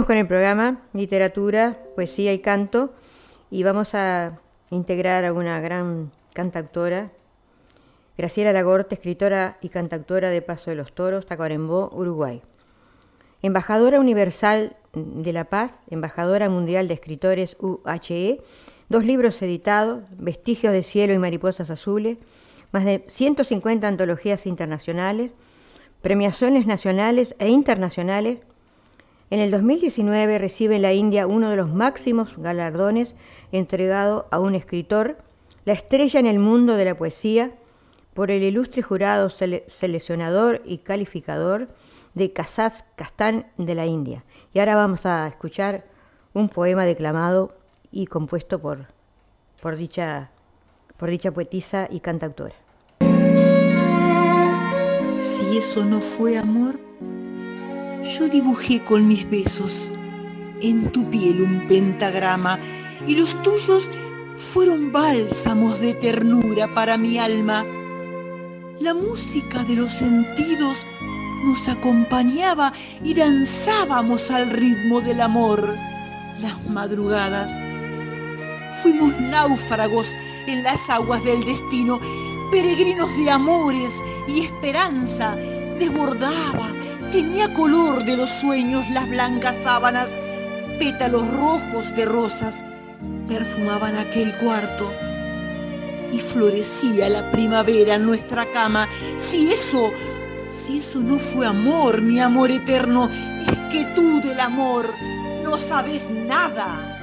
Con 0.07 0.17
el 0.17 0.27
programa 0.27 0.83
Literatura, 0.93 1.79
Poesía 1.97 2.33
y 2.33 2.39
Canto 2.39 2.95
y 3.51 3.63
vamos 3.63 3.95
a 3.95 4.39
integrar 4.71 5.25
a 5.25 5.33
una 5.33 5.61
gran 5.61 6.13
cantautora, 6.35 7.11
Graciela 8.17 8.53
Lagorte, 8.53 8.95
escritora 8.95 9.59
y 9.61 9.71
cantautora 9.71 10.31
de 10.31 10.41
Paso 10.41 10.71
de 10.71 10.77
los 10.77 10.95
Toros, 10.95 11.27
Tacuarembó, 11.27 11.91
Uruguay. 11.93 12.43
Embajadora 13.43 13.99
Universal 13.99 14.77
de 14.93 15.33
la 15.33 15.45
Paz, 15.45 15.83
Embajadora 15.91 16.49
Mundial 16.49 16.87
de 16.87 16.95
Escritores 16.95 17.57
UHE, 17.59 18.41
dos 18.89 19.05
libros 19.05 19.41
editados, 19.43 20.05
Vestigios 20.11 20.73
de 20.73 20.83
Cielo 20.83 21.13
y 21.13 21.19
Mariposas 21.19 21.71
Azules, 21.71 22.19
más 22.73 22.85
de 22.85 23.05
150 23.09 23.89
antologías 23.89 24.47
internacionales, 24.47 25.33
premiaciones 26.03 26.67
nacionales 26.67 27.35
e 27.39 27.49
internacionales. 27.49 28.39
En 29.31 29.41
el 29.41 29.51
2019 29.51 30.39
recibe 30.39 30.77
en 30.77 30.83
la 30.83 30.95
India 30.95 31.27
uno 31.27 31.51
de 31.51 31.57
los 31.57 31.73
máximos 31.73 32.31
galardones 32.39 33.15
entregado 33.53 34.27
a 34.31 34.39
un 34.39 34.55
escritor, 34.55 35.19
la 35.67 35.75
estrella 35.75 36.19
en 36.19 36.27
el 36.27 36.39
mundo 36.39 36.75
de 36.75 36.87
la 36.87 36.97
poesía, 36.97 37.53
por 38.15 38.31
el 38.31 38.43
ilustre 38.43 38.83
jurado 38.83 39.29
sele 39.29 39.65
seleccionador 39.69 40.63
y 40.65 40.79
calificador 40.79 41.69
de 42.15 42.33
Kazaz 42.33 42.85
Kastán 42.97 43.47
de 43.59 43.75
la 43.75 43.87
India. 43.87 44.25
Y 44.55 44.61
ahora 44.61 44.75
vamos 44.75 45.05
a 45.05 45.29
escuchar 45.29 45.85
un 46.33 46.49
poema 46.49 46.85
declamado 46.85 47.55
y 47.93 48.07
compuesto 48.07 48.59
por, 48.59 48.87
por, 49.61 49.77
dicha, 49.77 50.31
por 50.97 51.11
dicha 51.11 51.31
poetisa 51.31 51.87
y 51.91 52.01
cantautora. 52.01 52.55
Si 55.19 55.59
eso 55.59 55.85
no 55.85 56.01
fue 56.01 56.39
amor, 56.39 56.88
yo 58.03 58.29
dibujé 58.29 58.83
con 58.83 59.07
mis 59.07 59.29
besos 59.29 59.93
en 60.61 60.91
tu 60.93 61.09
piel 61.11 61.43
un 61.43 61.67
pentagrama 61.67 62.59
y 63.07 63.17
los 63.17 63.41
tuyos 63.43 63.91
fueron 64.37 64.93
bálsamos 64.93 65.81
de 65.81 65.95
ternura 65.95 66.73
para 66.75 66.97
mi 66.97 67.19
alma 67.19 67.65
la 68.81 68.95
música 68.95 69.65
de 69.65 69.75
los 69.75 69.91
sentidos 69.93 70.87
nos 71.45 71.69
acompañaba 71.69 72.73
y 73.03 73.15
danzábamos 73.15 74.31
al 74.31 74.51
ritmo 74.51 75.01
del 75.01 75.21
amor. 75.21 75.77
Las 76.41 76.65
madrugadas. 76.69 77.51
Fuimos 78.83 79.19
náufragos 79.21 80.15
en 80.47 80.63
las 80.63 80.89
aguas 80.91 81.25
del 81.25 81.43
destino, 81.43 81.99
peregrinos 82.53 83.09
de 83.17 83.31
amores 83.31 83.93
y 84.29 84.41
esperanza. 84.41 85.35
Desbordaba, 85.79 86.73
tenía 87.11 87.53
color 87.55 88.05
de 88.05 88.17
los 88.17 88.31
sueños 88.31 88.89
las 88.91 89.09
blancas 89.09 89.57
sábanas, 89.57 90.19
pétalos 90.79 91.29
rojos 91.35 91.95
de 91.95 92.05
rosas 92.05 92.65
perfumaban 93.29 93.97
aquel 93.97 94.35
cuarto 94.39 94.93
y 96.13 96.19
florecía 96.21 97.09
la 97.09 97.31
primavera 97.31 97.97
en 97.97 98.07
nuestra 98.07 98.47
cama. 98.51 98.89
Si 99.17 99.51
eso, 99.51 99.93
si 100.49 100.79
eso 100.79 101.01
no 101.01 101.19
fue 101.19 101.47
amor, 101.47 102.01
mi 102.01 102.19
amor 102.19 102.51
eterno, 102.51 103.09
es 103.09 103.59
que 103.71 103.85
tú 103.95 104.21
del 104.21 104.41
amor 104.41 104.87
no 105.45 105.59
sabes 105.59 106.09
nada. 106.11 106.95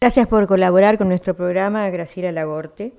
Gracias 0.00 0.28
por 0.28 0.46
colaborar 0.46 0.96
con 0.96 1.08
nuestro 1.08 1.34
programa, 1.34 1.90
Graciela 1.90 2.32
Lagorte. 2.32 2.94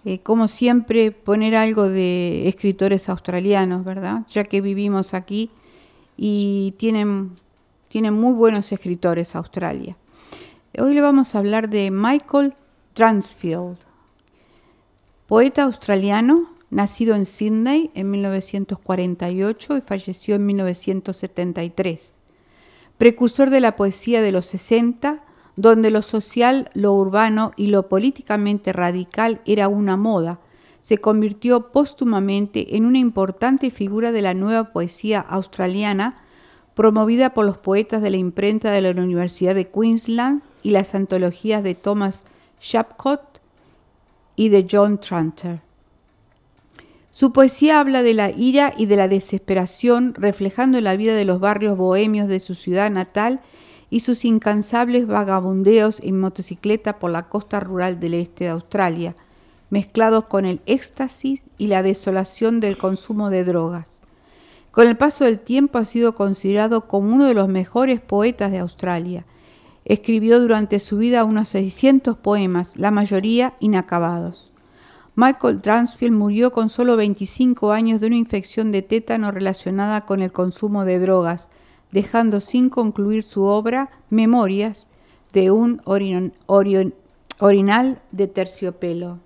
Eh, 0.04 0.20
como 0.20 0.46
siempre, 0.46 1.10
poner 1.10 1.56
algo 1.56 1.88
de 1.88 2.46
escritores 2.46 3.08
australianos, 3.08 3.84
¿verdad? 3.84 4.20
Ya 4.28 4.44
que 4.44 4.60
vivimos 4.60 5.14
aquí 5.14 5.50
y 6.16 6.74
tienen, 6.78 7.32
tienen 7.88 8.14
muy 8.14 8.34
buenos 8.34 8.70
escritores 8.70 9.34
Australia. 9.34 9.96
Hoy 10.78 10.92
le 10.92 11.00
vamos 11.00 11.34
a 11.34 11.38
hablar 11.38 11.70
de 11.70 11.90
Michael 11.90 12.52
Transfield, 12.92 13.78
poeta 15.26 15.62
australiano, 15.62 16.50
nacido 16.68 17.14
en 17.14 17.24
Sydney 17.24 17.90
en 17.94 18.10
1948 18.10 19.78
y 19.78 19.80
falleció 19.80 20.34
en 20.34 20.44
1973. 20.44 22.16
Precursor 22.98 23.48
de 23.48 23.60
la 23.60 23.74
poesía 23.74 24.20
de 24.20 24.32
los 24.32 24.44
60, 24.46 25.24
donde 25.56 25.90
lo 25.90 26.02
social, 26.02 26.70
lo 26.74 26.92
urbano 26.92 27.52
y 27.56 27.68
lo 27.68 27.88
políticamente 27.88 28.74
radical 28.74 29.40
era 29.46 29.68
una 29.68 29.96
moda, 29.96 30.40
se 30.82 30.98
convirtió 30.98 31.72
póstumamente 31.72 32.76
en 32.76 32.84
una 32.84 32.98
importante 32.98 33.70
figura 33.70 34.12
de 34.12 34.20
la 34.20 34.34
nueva 34.34 34.72
poesía 34.74 35.20
australiana, 35.20 36.18
promovida 36.74 37.32
por 37.32 37.46
los 37.46 37.56
poetas 37.56 38.02
de 38.02 38.10
la 38.10 38.18
imprenta 38.18 38.70
de 38.70 38.82
la 38.82 38.90
Universidad 38.90 39.54
de 39.54 39.70
Queensland 39.70 40.42
y 40.62 40.70
las 40.70 40.94
antologías 40.94 41.62
de 41.62 41.74
Thomas 41.74 42.24
Shapcott 42.60 43.40
y 44.36 44.48
de 44.48 44.66
John 44.70 44.98
Tranter. 44.98 45.60
Su 47.12 47.32
poesía 47.32 47.80
habla 47.80 48.02
de 48.02 48.12
la 48.12 48.30
ira 48.30 48.74
y 48.76 48.84
de 48.84 48.96
la 48.96 49.08
desesperación, 49.08 50.14
reflejando 50.18 50.80
la 50.82 50.96
vida 50.96 51.14
de 51.14 51.24
los 51.24 51.40
barrios 51.40 51.78
bohemios 51.78 52.28
de 52.28 52.40
su 52.40 52.54
ciudad 52.54 52.90
natal 52.90 53.40
y 53.88 54.00
sus 54.00 54.24
incansables 54.24 55.06
vagabundeos 55.06 55.98
en 56.00 56.20
motocicleta 56.20 56.98
por 56.98 57.10
la 57.10 57.28
costa 57.28 57.58
rural 57.60 58.00
del 58.00 58.14
este 58.14 58.44
de 58.44 58.50
Australia, 58.50 59.14
mezclados 59.70 60.26
con 60.26 60.44
el 60.44 60.60
éxtasis 60.66 61.40
y 61.56 61.68
la 61.68 61.82
desolación 61.82 62.60
del 62.60 62.76
consumo 62.76 63.30
de 63.30 63.44
drogas. 63.44 63.96
Con 64.70 64.86
el 64.86 64.98
paso 64.98 65.24
del 65.24 65.38
tiempo 65.38 65.78
ha 65.78 65.86
sido 65.86 66.14
considerado 66.14 66.86
como 66.86 67.14
uno 67.14 67.24
de 67.24 67.32
los 67.32 67.48
mejores 67.48 68.00
poetas 68.00 68.50
de 68.50 68.58
Australia. 68.58 69.24
Escribió 69.86 70.40
durante 70.40 70.80
su 70.80 70.98
vida 70.98 71.22
unos 71.22 71.48
600 71.50 72.18
poemas, 72.18 72.76
la 72.76 72.90
mayoría 72.90 73.54
inacabados. 73.60 74.50
Michael 75.14 75.62
Transfield 75.62 76.12
murió 76.12 76.50
con 76.50 76.70
solo 76.70 76.96
25 76.96 77.70
años 77.70 78.00
de 78.00 78.08
una 78.08 78.16
infección 78.16 78.72
de 78.72 78.82
tétano 78.82 79.30
relacionada 79.30 80.00
con 80.00 80.22
el 80.22 80.32
consumo 80.32 80.84
de 80.84 80.98
drogas, 80.98 81.48
dejando 81.92 82.40
sin 82.40 82.68
concluir 82.68 83.22
su 83.22 83.44
obra 83.44 83.90
Memorias 84.10 84.88
de 85.32 85.52
un 85.52 85.80
orinal 85.86 88.02
de 88.10 88.26
terciopelo. 88.26 89.20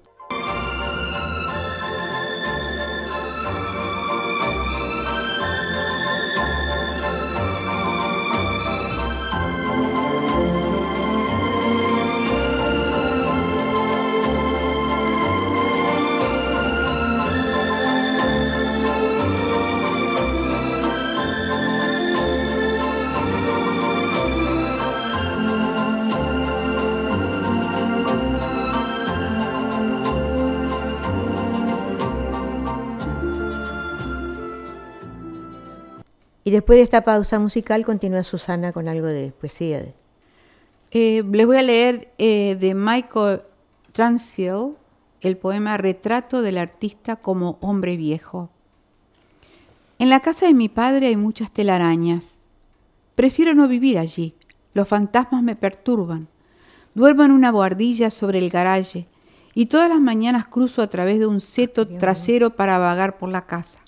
Y 36.50 36.52
después 36.52 36.78
de 36.78 36.82
esta 36.82 37.04
pausa 37.04 37.38
musical 37.38 37.86
continúa 37.86 38.24
Susana 38.24 38.72
con 38.72 38.88
algo 38.88 39.06
de 39.06 39.30
poesía. 39.30 39.84
Eh, 40.90 41.22
les 41.30 41.46
voy 41.46 41.56
a 41.56 41.62
leer 41.62 42.12
eh, 42.18 42.56
de 42.58 42.74
Michael 42.74 43.42
Transfield 43.92 44.74
el 45.20 45.36
poema 45.36 45.76
Retrato 45.76 46.42
del 46.42 46.58
artista 46.58 47.14
como 47.14 47.56
hombre 47.60 47.96
viejo. 47.96 48.50
En 50.00 50.10
la 50.10 50.18
casa 50.18 50.46
de 50.46 50.54
mi 50.54 50.68
padre 50.68 51.06
hay 51.06 51.16
muchas 51.16 51.52
telarañas. 51.52 52.38
Prefiero 53.14 53.54
no 53.54 53.68
vivir 53.68 53.96
allí, 53.96 54.34
Los 54.74 54.88
fantasmas 54.88 55.44
me 55.44 55.54
perturban. 55.54 56.26
Duermo 56.96 57.22
en 57.22 57.30
una 57.30 57.52
boardilla 57.52 58.10
sobre 58.10 58.40
el 58.40 58.50
garaje 58.50 59.06
y 59.54 59.66
todas 59.66 59.88
las 59.88 60.00
mañanas 60.00 60.48
cruzo 60.48 60.82
a 60.82 60.88
través 60.88 61.20
de 61.20 61.28
un 61.28 61.40
seto 61.40 61.86
trasero 61.86 62.56
para 62.56 62.78
vagar 62.78 63.18
por 63.18 63.28
la 63.28 63.46
casa. 63.46 63.78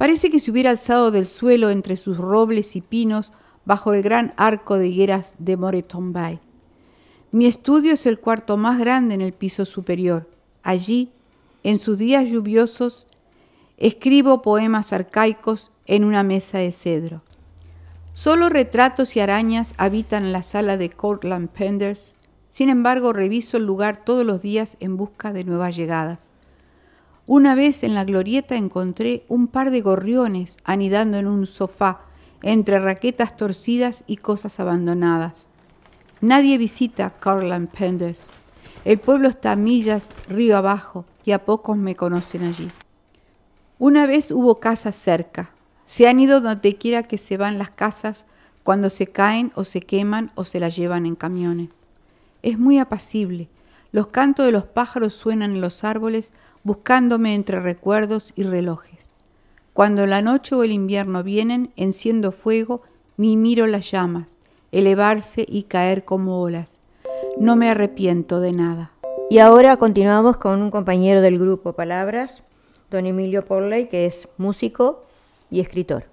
Parece 0.00 0.30
que 0.30 0.40
se 0.40 0.50
hubiera 0.50 0.70
alzado 0.70 1.10
del 1.10 1.26
suelo 1.26 1.68
entre 1.68 1.98
sus 1.98 2.16
robles 2.16 2.74
y 2.74 2.80
pinos 2.80 3.32
bajo 3.66 3.92
el 3.92 4.02
gran 4.02 4.32
arco 4.38 4.78
de 4.78 4.88
higueras 4.88 5.34
de 5.38 5.58
Moreton 5.58 6.14
Bay. 6.14 6.40
Mi 7.32 7.44
estudio 7.44 7.92
es 7.92 8.06
el 8.06 8.18
cuarto 8.18 8.56
más 8.56 8.78
grande 8.78 9.14
en 9.14 9.20
el 9.20 9.34
piso 9.34 9.66
superior. 9.66 10.26
Allí, 10.62 11.10
en 11.64 11.78
sus 11.78 11.98
días 11.98 12.30
lluviosos, 12.30 13.06
escribo 13.76 14.40
poemas 14.40 14.94
arcaicos 14.94 15.70
en 15.84 16.04
una 16.04 16.22
mesa 16.22 16.56
de 16.56 16.72
cedro. 16.72 17.20
Solo 18.14 18.48
retratos 18.48 19.16
y 19.16 19.20
arañas 19.20 19.74
habitan 19.76 20.32
la 20.32 20.40
sala 20.40 20.78
de 20.78 20.88
Cortland 20.88 21.50
Penders. 21.50 22.16
Sin 22.48 22.70
embargo, 22.70 23.12
reviso 23.12 23.58
el 23.58 23.66
lugar 23.66 24.02
todos 24.02 24.24
los 24.24 24.40
días 24.40 24.78
en 24.80 24.96
busca 24.96 25.34
de 25.34 25.44
nuevas 25.44 25.76
llegadas. 25.76 26.29
Una 27.32 27.54
vez 27.54 27.84
en 27.84 27.94
la 27.94 28.04
glorieta 28.04 28.56
encontré 28.56 29.22
un 29.28 29.46
par 29.46 29.70
de 29.70 29.82
gorriones 29.82 30.56
anidando 30.64 31.16
en 31.16 31.28
un 31.28 31.46
sofá 31.46 32.00
entre 32.42 32.80
raquetas 32.80 33.36
torcidas 33.36 34.02
y 34.08 34.16
cosas 34.16 34.58
abandonadas. 34.58 35.48
Nadie 36.20 36.58
visita 36.58 37.10
Cortland 37.20 37.68
Penders. 37.68 38.30
El 38.84 38.98
pueblo 38.98 39.28
está 39.28 39.52
a 39.52 39.56
millas 39.56 40.10
río 40.28 40.56
abajo 40.56 41.04
y 41.24 41.30
a 41.30 41.44
pocos 41.44 41.76
me 41.76 41.94
conocen 41.94 42.42
allí. 42.42 42.68
Una 43.78 44.06
vez 44.06 44.32
hubo 44.32 44.58
casas 44.58 44.96
cerca. 44.96 45.50
Se 45.86 46.08
han 46.08 46.18
ido 46.18 46.40
donde 46.40 46.78
quiera 46.78 47.04
que 47.04 47.16
se 47.16 47.36
van 47.36 47.58
las 47.58 47.70
casas 47.70 48.24
cuando 48.64 48.90
se 48.90 49.06
caen 49.06 49.52
o 49.54 49.62
se 49.62 49.82
queman 49.82 50.32
o 50.34 50.44
se 50.44 50.58
las 50.58 50.74
llevan 50.74 51.06
en 51.06 51.14
camiones. 51.14 51.68
Es 52.42 52.58
muy 52.58 52.80
apacible. 52.80 53.48
Los 53.92 54.08
cantos 54.08 54.46
de 54.46 54.52
los 54.52 54.64
pájaros 54.64 55.14
suenan 55.14 55.52
en 55.52 55.60
los 55.60 55.84
árboles 55.84 56.32
buscándome 56.62 57.34
entre 57.34 57.60
recuerdos 57.60 58.32
y 58.36 58.42
relojes. 58.42 59.12
Cuando 59.72 60.06
la 60.06 60.20
noche 60.20 60.54
o 60.54 60.62
el 60.62 60.72
invierno 60.72 61.22
vienen, 61.22 61.72
enciendo 61.76 62.32
fuego 62.32 62.82
y 63.16 63.36
miro 63.36 63.66
las 63.66 63.90
llamas, 63.90 64.38
elevarse 64.72 65.44
y 65.48 65.64
caer 65.64 66.04
como 66.04 66.42
olas. 66.42 66.80
No 67.38 67.56
me 67.56 67.70
arrepiento 67.70 68.40
de 68.40 68.52
nada. 68.52 68.92
Y 69.30 69.38
ahora 69.38 69.76
continuamos 69.76 70.36
con 70.38 70.60
un 70.60 70.70
compañero 70.70 71.20
del 71.20 71.38
grupo 71.38 71.72
Palabras, 71.72 72.42
don 72.90 73.06
Emilio 73.06 73.44
Porley, 73.44 73.88
que 73.88 74.06
es 74.06 74.28
músico 74.36 75.04
y 75.50 75.60
escritor. 75.60 76.09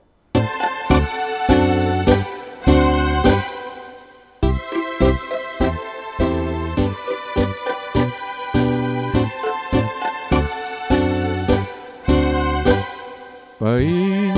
País, 13.69 14.33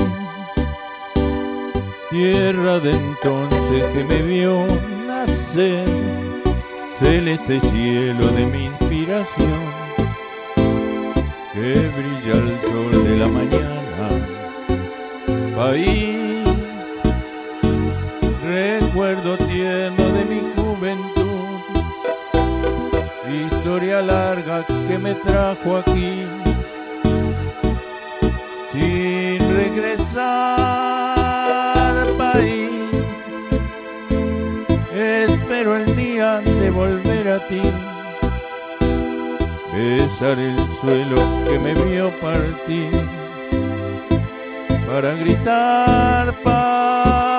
tierra 2.10 2.80
de 2.80 2.90
entonces 2.90 3.84
que 3.92 4.02
me 4.02 4.22
vio 4.22 4.66
nacer, 5.06 5.86
celeste 6.98 7.60
cielo 7.60 8.26
de 8.32 8.46
mi 8.46 8.64
inspiración, 8.64 9.60
que 11.52 11.90
brilla 11.96 12.34
el 12.42 12.50
sol 12.72 13.04
de 13.04 13.16
la 13.18 13.28
mañana. 13.28 14.04
País, 15.54 16.44
recuerdo 18.42 19.36
tierno 19.46 20.04
de 20.16 20.24
mi 20.24 20.40
juventud, 20.56 21.60
historia 23.44 24.02
larga 24.02 24.66
que 24.88 24.98
me 24.98 25.14
trajo 25.14 25.76
aquí 25.76 26.26
regresar 29.70 30.16
país. 32.18 32.70
Espero 34.92 35.76
el 35.76 35.96
día 35.96 36.40
de 36.40 36.70
volver 36.70 37.28
a 37.28 37.38
ti, 37.48 37.62
besar 39.72 40.38
el 40.38 40.56
suelo 40.80 41.16
que 41.48 41.58
me 41.58 41.74
vio 41.74 42.10
partir, 42.20 42.90
para 44.86 45.14
gritar 45.14 46.32
país. 46.42 47.29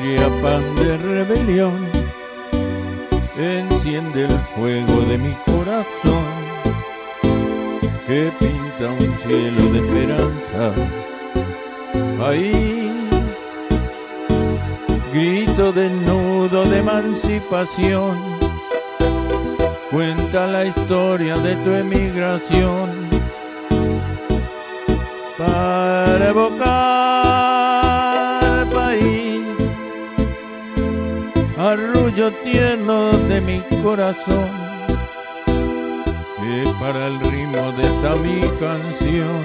Patria, 0.00 0.28
pan 0.40 0.74
de 0.76 0.96
rebelión, 0.96 1.86
enciende 3.36 4.24
el 4.24 4.38
fuego 4.54 5.02
de 5.02 5.18
mi 5.18 5.34
corazón, 5.44 6.24
que 8.06 8.30
pinta 8.38 8.90
un 8.98 9.14
cielo 9.26 9.72
de 9.72 9.78
esperanza. 9.78 10.72
País, 12.18 12.92
grito 15.12 15.72
desnudo 15.72 16.64
de 16.64 16.78
emancipación, 16.78 18.16
cuenta 19.90 20.46
la 20.46 20.64
historia 20.64 21.36
de 21.36 21.56
tu 21.56 21.70
emigración. 21.70 23.10
Para 25.36 26.28
evocar 26.28 27.09
tierno 32.28 33.12
de 33.28 33.40
mi 33.40 33.60
corazón, 33.82 34.46
que 35.46 36.70
para 36.78 37.06
el 37.06 37.18
ritmo 37.20 37.72
de 37.72 37.84
esta 37.84 38.14
mi 38.16 38.40
canción, 38.58 39.42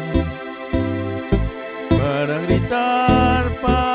para 1.98 2.40
gritar 2.42 3.46
país. 3.62 3.86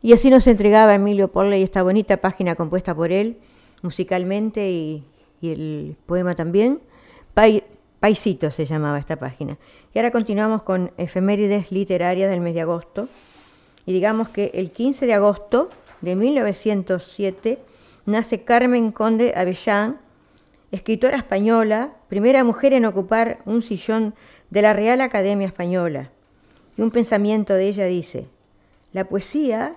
Y 0.00 0.12
así 0.12 0.30
nos 0.30 0.46
entregaba 0.46 0.94
Emilio 0.94 1.28
Porley 1.32 1.62
esta 1.64 1.82
bonita 1.82 2.18
página 2.18 2.54
compuesta 2.54 2.94
por 2.94 3.10
él, 3.10 3.38
musicalmente 3.82 4.70
y, 4.70 5.04
el 5.42 5.96
poema 6.06 6.34
también. 6.36 6.80
Pai- 7.34 7.64
Paisito 7.98 8.50
se 8.52 8.64
llamaba 8.66 8.98
esta 8.98 9.16
página. 9.16 9.58
Y 9.92 9.98
ahora 9.98 10.10
continuamos 10.12 10.62
con 10.62 10.92
efemérides 10.98 11.70
literarias 11.72 12.30
del 12.30 12.40
mes 12.40 12.54
de 12.54 12.60
agosto. 12.60 13.08
Y 13.84 13.92
digamos 13.92 14.28
que 14.28 14.50
el 14.54 14.70
15 14.70 15.06
de 15.06 15.14
agosto 15.14 15.68
de 16.00 16.14
1907 16.16 17.58
nace 18.06 18.42
Carmen 18.42 18.92
Conde 18.92 19.32
Avellán, 19.36 19.98
escritora 20.70 21.16
española, 21.16 21.90
primera 22.08 22.44
mujer 22.44 22.72
en 22.72 22.84
ocupar 22.86 23.38
un 23.44 23.62
sillón 23.62 24.14
de 24.50 24.62
la 24.62 24.72
Real 24.72 25.00
Academia 25.00 25.46
Española. 25.46 26.10
Y 26.76 26.82
un 26.82 26.90
pensamiento 26.90 27.54
de 27.54 27.68
ella 27.68 27.84
dice, 27.86 28.26
la 28.92 29.04
poesía 29.04 29.74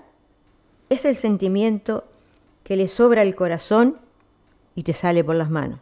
es 0.90 1.06
el 1.06 1.16
sentimiento 1.16 2.04
que 2.66 2.76
le 2.76 2.90
sobra 2.90 3.22
el 3.22 3.36
corazón 3.36 3.98
y 4.76 4.84
te 4.84 4.94
sale 4.94 5.24
por 5.24 5.36
las 5.36 5.50
manos. 5.50 5.80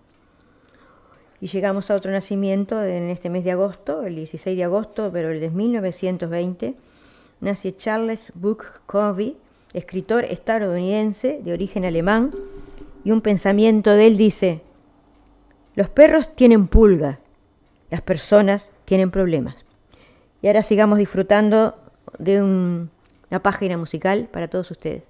Y 1.39 1.47
llegamos 1.47 1.89
a 1.89 1.95
otro 1.95 2.11
nacimiento 2.11 2.83
en 2.83 3.09
este 3.09 3.29
mes 3.29 3.43
de 3.45 3.51
agosto, 3.51 4.03
el 4.03 4.15
16 4.15 4.55
de 4.55 4.63
agosto, 4.65 5.09
pero 5.11 5.31
el 5.31 5.39
de 5.39 5.49
1920, 5.49 6.75
nace 7.39 7.75
Charles 7.75 8.31
Book 8.35 8.65
Covey, 8.85 9.37
escritor 9.73 10.25
estadounidense 10.25 11.39
de 11.43 11.53
origen 11.53 11.85
alemán, 11.85 12.31
y 13.05 13.11
un 13.11 13.21
pensamiento 13.21 13.91
de 13.91 14.07
él 14.07 14.17
dice, 14.17 14.61
los 15.75 15.89
perros 15.89 16.35
tienen 16.35 16.67
pulga, 16.67 17.19
las 17.89 18.01
personas 18.01 18.65
tienen 18.85 19.09
problemas. 19.09 19.55
Y 20.41 20.47
ahora 20.47 20.63
sigamos 20.63 20.99
disfrutando 20.99 21.75
de 22.19 22.43
un- 22.43 22.89
una 23.31 23.41
página 23.41 23.77
musical 23.77 24.27
para 24.31 24.49
todos 24.49 24.69
ustedes. 24.69 25.03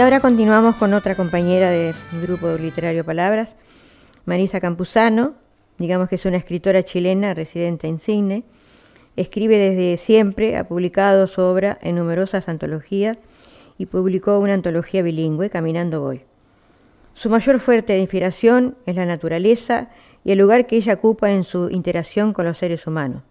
Y 0.00 0.02
ahora 0.02 0.20
continuamos 0.20 0.76
con 0.76 0.94
otra 0.94 1.14
compañera 1.14 1.68
del 1.68 1.94
grupo 2.22 2.48
literario 2.52 3.04
Palabras, 3.04 3.54
Marisa 4.24 4.58
Campuzano, 4.58 5.34
digamos 5.76 6.08
que 6.08 6.14
es 6.14 6.24
una 6.24 6.38
escritora 6.38 6.82
chilena 6.84 7.34
residente 7.34 7.86
en 7.86 7.98
Cine. 7.98 8.44
Escribe 9.16 9.58
desde 9.58 9.98
siempre, 9.98 10.56
ha 10.56 10.64
publicado 10.64 11.26
su 11.26 11.42
obra 11.42 11.76
en 11.82 11.96
numerosas 11.96 12.48
antologías 12.48 13.18
y 13.76 13.84
publicó 13.84 14.38
una 14.38 14.54
antología 14.54 15.02
bilingüe, 15.02 15.50
Caminando 15.50 16.00
Voy. 16.00 16.22
Su 17.12 17.28
mayor 17.28 17.60
fuerte 17.60 17.92
de 17.92 17.98
inspiración 17.98 18.76
es 18.86 18.96
la 18.96 19.04
naturaleza 19.04 19.90
y 20.24 20.32
el 20.32 20.38
lugar 20.38 20.66
que 20.66 20.76
ella 20.76 20.94
ocupa 20.94 21.30
en 21.30 21.44
su 21.44 21.68
interacción 21.68 22.32
con 22.32 22.46
los 22.46 22.56
seres 22.56 22.86
humanos. 22.86 23.22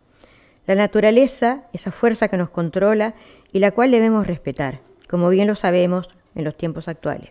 La 0.68 0.76
naturaleza, 0.76 1.64
esa 1.74 1.92
fuerza 1.92 2.28
que 2.28 2.38
nos 2.38 2.52
controla 2.52 3.16
y 3.52 3.58
la 3.58 3.72
cual 3.72 3.90
debemos 3.90 4.28
respetar, 4.28 4.82
como 5.08 5.30
bien 5.30 5.48
lo 5.48 5.56
sabemos 5.56 6.10
en 6.40 6.46
los 6.46 6.56
tiempos 6.56 6.88
actuales. 6.88 7.30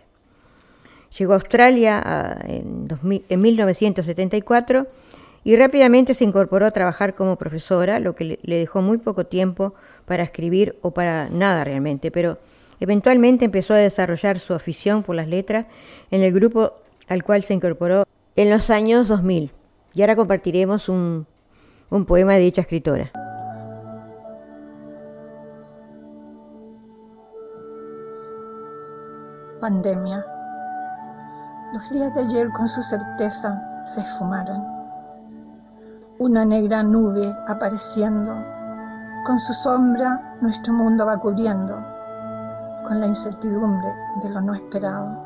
Llegó 1.17 1.33
a 1.33 1.35
Australia 1.35 2.01
a, 2.03 2.39
en, 2.47 2.87
2000, 2.87 3.25
en, 3.27 3.41
1974 3.41 4.87
y 5.43 5.55
rápidamente 5.55 6.13
se 6.13 6.23
incorporó 6.23 6.65
a 6.65 6.71
trabajar 6.71 7.15
como 7.15 7.35
profesora, 7.35 7.99
lo 7.99 8.15
que 8.15 8.39
le, 8.41 8.57
dejó 8.59 8.81
muy 8.81 8.99
poco 8.99 9.25
tiempo 9.25 9.73
para 10.05 10.23
escribir 10.23 10.75
o 10.81 10.91
para 10.91 11.29
nada 11.29 11.63
realmente, 11.63 12.11
pero 12.11 12.37
eventualmente 12.79 13.45
empezó 13.45 13.73
a 13.73 13.77
desarrollar 13.77 14.39
su 14.39 14.53
afición 14.53 15.03
por 15.03 15.15
las 15.15 15.27
letras 15.27 15.65
en 16.11 16.21
el 16.21 16.31
grupo 16.31 16.73
al 17.07 17.23
cual 17.23 17.43
se 17.43 17.53
incorporó 17.53 18.05
en 18.35 18.49
los 18.49 18.69
años 18.69 19.07
2000. 19.07 19.51
Y 19.95 20.01
ahora 20.01 20.15
compartiremos 20.15 20.87
un 20.87 21.25
poema 22.07 22.35
de 22.35 22.41
dicha 22.41 22.61
escritora. 22.61 23.11
Pandemia. 29.59 30.25
Los 31.73 31.89
días 31.89 32.13
de 32.15 32.21
ayer 32.21 32.49
con 32.51 32.65
su 32.65 32.81
certeza 32.81 33.61
se 33.83 33.99
esfumaron. 33.99 34.65
Una 36.17 36.45
negra 36.45 36.81
nube 36.81 37.35
apareciendo, 37.45 38.33
con 39.25 39.37
su 39.37 39.53
sombra 39.53 40.37
nuestro 40.39 40.73
mundo 40.73 41.05
va 41.05 41.17
cubriendo, 41.17 41.75
con 42.87 43.01
la 43.01 43.07
incertidumbre 43.07 43.89
de 44.23 44.29
lo 44.29 44.39
no 44.39 44.53
esperado. 44.53 45.17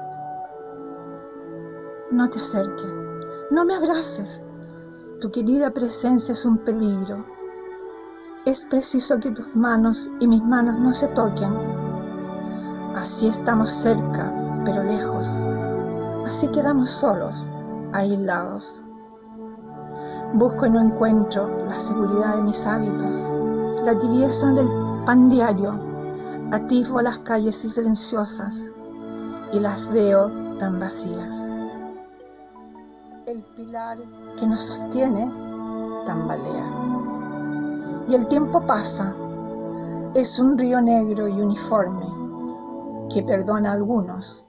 No 2.09 2.27
te 2.27 2.39
acerques, 2.39 2.89
no 3.51 3.65
me 3.65 3.75
abraces, 3.75 4.41
tu 5.21 5.29
querida 5.29 5.69
presencia 5.69 6.33
es 6.33 6.43
un 6.43 6.57
peligro. 6.57 7.23
Es 8.45 8.65
preciso 8.65 9.19
que 9.19 9.31
tus 9.31 9.55
manos 9.55 10.09
y 10.19 10.27
mis 10.27 10.43
manos 10.43 10.79
no 10.79 10.91
se 10.91 11.07
toquen. 11.09 11.82
Así 12.95 13.27
estamos 13.27 13.71
cerca, 13.71 14.31
pero 14.65 14.83
lejos. 14.83 15.41
Así 16.27 16.47
quedamos 16.49 16.91
solos, 16.91 17.51
aislados. 17.91 18.83
Busco 20.35 20.67
y 20.67 20.69
no 20.69 20.79
encuentro 20.79 21.49
la 21.65 21.77
seguridad 21.77 22.35
de 22.35 22.43
mis 22.43 22.65
hábitos, 22.67 23.29
la 23.83 23.97
tibieza 23.97 24.51
del 24.51 24.67
pan 25.05 25.27
diario. 25.27 25.73
Atisbo 26.51 27.01
las 27.01 27.17
calles 27.19 27.55
silenciosas 27.55 28.71
y 29.51 29.59
las 29.59 29.91
veo 29.91 30.31
tan 30.59 30.79
vacías. 30.79 31.35
El 33.25 33.43
pilar 33.55 33.97
que 34.39 34.45
nos 34.45 34.61
sostiene 34.61 35.31
tambalea. 36.05 36.69
Y 38.07 38.13
el 38.13 38.27
tiempo 38.27 38.61
pasa. 38.61 39.15
Es 40.13 40.37
un 40.37 40.57
río 40.59 40.79
negro 40.79 41.27
y 41.27 41.41
uniforme 41.41 42.23
que 43.13 43.21
perdona 43.21 43.69
a 43.69 43.73
algunos, 43.73 44.45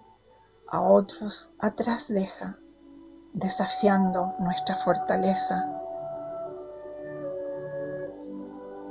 a 0.71 0.81
otros 0.81 1.51
atrás 1.61 2.09
deja, 2.09 2.57
desafiando 3.35 4.33
nuestra 4.39 4.75
fortaleza. 4.75 5.69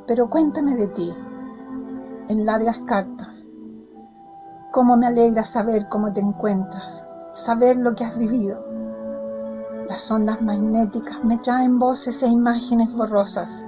Pero 0.06 0.30
cuéntame 0.30 0.76
de 0.76 0.88
ti, 0.90 1.12
en 2.28 2.46
largas 2.46 2.80
cartas. 2.82 3.46
Cómo 4.72 4.96
me 4.96 5.08
alegra 5.08 5.44
saber 5.44 5.88
cómo 5.90 6.14
te 6.14 6.20
encuentras, 6.22 7.08
saber 7.34 7.78
lo 7.78 7.96
que 7.96 8.06
has 8.06 8.18
vivido. 8.18 8.64
Las 9.90 10.12
ondas 10.12 10.42
magnéticas 10.42 11.24
me 11.24 11.38
traen 11.40 11.80
voces 11.80 12.22
e 12.22 12.28
imágenes 12.28 12.94
borrosas 12.94 13.66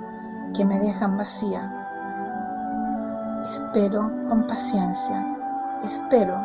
que 0.55 0.65
me 0.65 0.79
dejan 0.79 1.17
vacía. 1.17 1.71
Espero 3.49 4.11
con 4.29 4.45
paciencia, 4.47 5.34
espero, 5.85 6.35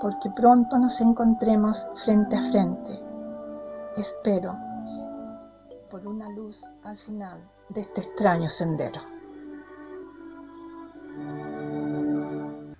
porque 0.00 0.30
pronto 0.30 0.78
nos 0.78 1.00
encontremos 1.00 1.86
frente 2.04 2.36
a 2.36 2.40
frente. 2.40 2.90
Espero 3.96 4.54
por 5.90 6.06
una 6.06 6.30
luz 6.30 6.64
al 6.84 6.98
final 6.98 7.40
de 7.68 7.80
este 7.80 8.00
extraño 8.00 8.48
sendero. 8.48 9.00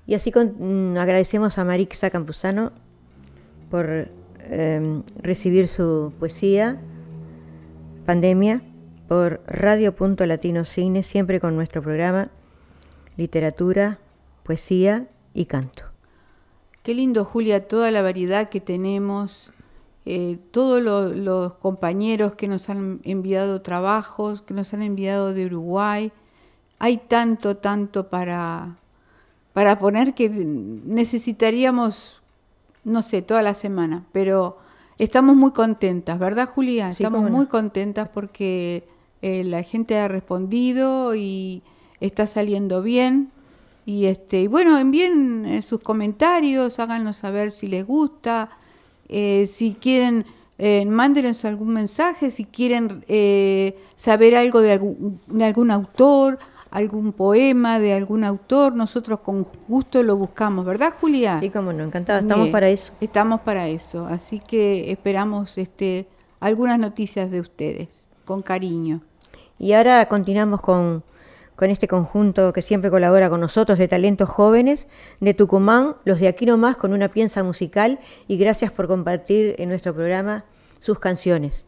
Y 0.07 0.15
así 0.15 0.33
mm, 0.33 0.97
agradecemos 0.97 1.59
a 1.59 1.65
Marixa 1.65 2.11
Campuzano 2.11 2.73
por 3.71 4.09
em, 4.51 5.03
recibir 5.17 5.69
su 5.69 6.13
poesía, 6.19 6.81
Pandemia, 8.07 8.63
por 9.09 9.41
Radio 9.47 9.95
Punto 9.95 10.27
Latino 10.27 10.65
Cine, 10.65 11.03
siempre 11.03 11.41
con 11.41 11.55
nuestro 11.55 11.83
programa 11.83 12.31
Literatura, 13.17 13.99
Poesía 14.43 15.07
y 15.35 15.47
Canto. 15.47 15.85
Qué 16.83 16.95
lindo, 16.95 17.25
Julia, 17.25 17.69
toda 17.69 17.91
la 17.91 18.03
variedad 18.03 18.49
que 18.49 18.61
tenemos, 18.61 19.51
eh, 20.05 20.39
todos 20.51 20.83
lo- 20.83 21.09
los 21.09 21.55
compañeros 21.55 22.35
que 22.35 22.49
nos 22.49 22.69
han 22.69 23.01
enviado 23.05 23.63
trabajos, 23.63 24.43
que 24.43 24.53
nos 24.55 24.75
han 24.75 24.83
enviado 24.83 25.33
de 25.33 25.47
Uruguay. 25.47 26.11
Hay 26.81 26.97
tanto, 26.99 27.57
tanto 27.57 28.09
para, 28.09 28.77
para 29.53 29.79
poner 29.79 30.15
que 30.15 30.29
necesitaríamos, 30.29 32.21
no 32.85 33.03
sé, 33.03 33.23
toda 33.23 33.43
la 33.43 33.55
semana, 33.55 34.05
pero 34.13 34.59
estamos 34.99 35.37
muy 35.37 35.53
contentas, 35.53 36.19
¿verdad, 36.19 36.49
Julia? 36.49 36.93
Sí, 36.93 37.03
estamos 37.05 37.23
no. 37.23 37.31
muy 37.31 37.47
contentas 37.47 38.09
porque 38.09 38.85
eh, 39.23 39.45
la 39.45 39.63
gente 39.63 39.99
ha 39.99 40.09
respondido 40.09 41.15
y 41.15 41.63
está 42.01 42.27
saliendo 42.27 42.83
bien. 42.83 43.31
Y 43.85 44.07
este, 44.07 44.43
y 44.43 44.47
bueno, 44.47 44.79
envíen 44.79 45.45
eh, 45.45 45.63
sus 45.63 45.81
comentarios, 45.81 46.79
háganos 46.79 47.17
saber 47.17 47.51
si 47.51 47.67
les 47.67 47.87
gusta, 47.87 48.51
eh, 49.09 49.47
si 49.47 49.75
quieren, 49.75 50.25
eh, 50.59 50.87
mándenos 50.87 51.45
algún 51.45 51.69
mensaje, 51.69 52.31
si 52.31 52.45
quieren 52.45 53.05
eh, 53.09 53.77
saber 53.97 54.37
algo 54.37 54.61
de 54.61 54.73
algún, 54.73 55.21
de 55.27 55.45
algún 55.45 55.71
autor, 55.71 56.39
algún 56.71 57.13
poema 57.13 57.79
de 57.79 57.93
algún 57.93 58.25
autor, 58.25 58.75
nosotros 58.75 59.21
con 59.21 59.47
gusto 59.69 60.03
lo 60.03 60.17
buscamos, 60.17 60.65
¿verdad, 60.65 60.95
Julia? 61.01 61.41
Sí, 61.41 61.51
cómo 61.51 61.73
no, 61.73 61.85
encantada, 61.85 62.21
estamos 62.21 62.45
Bien, 62.45 62.53
para 62.53 62.71
eso. 62.71 62.93
Estamos 63.01 63.41
para 63.43 63.69
eso, 63.69 64.07
así 64.07 64.41
que 64.41 64.91
esperamos 64.91 65.59
este, 65.59 66.09
algunas 66.41 66.79
noticias 66.79 67.31
de 67.31 67.41
ustedes, 67.41 67.89
con 68.25 68.41
cariño. 68.41 69.03
Y 69.59 69.75
ahora 69.75 70.07
continuamos 70.09 70.61
con, 70.63 71.03
con 71.57 71.71
este 71.71 71.89
conjunto 71.89 72.53
que 72.53 72.63
siempre 72.63 72.91
colabora 72.91 73.31
con 73.31 73.41
nosotros 73.41 73.79
de 73.79 73.89
talentos 73.89 74.29
jóvenes 74.29 74.87
de 75.21 75.35
Tucumán, 75.35 75.97
los 76.05 76.21
de 76.21 76.29
aquí 76.29 76.47
nomás, 76.47 76.77
con 76.77 76.93
una 76.93 77.09
piensa 77.09 77.43
musical 77.43 77.99
y 78.29 78.37
gracias 78.39 78.73
por 78.73 78.89
compartir 78.89 79.55
en 79.59 79.69
nuestro 79.69 79.95
programa 79.95 80.45
sus 80.81 80.99
canciones. 80.99 81.65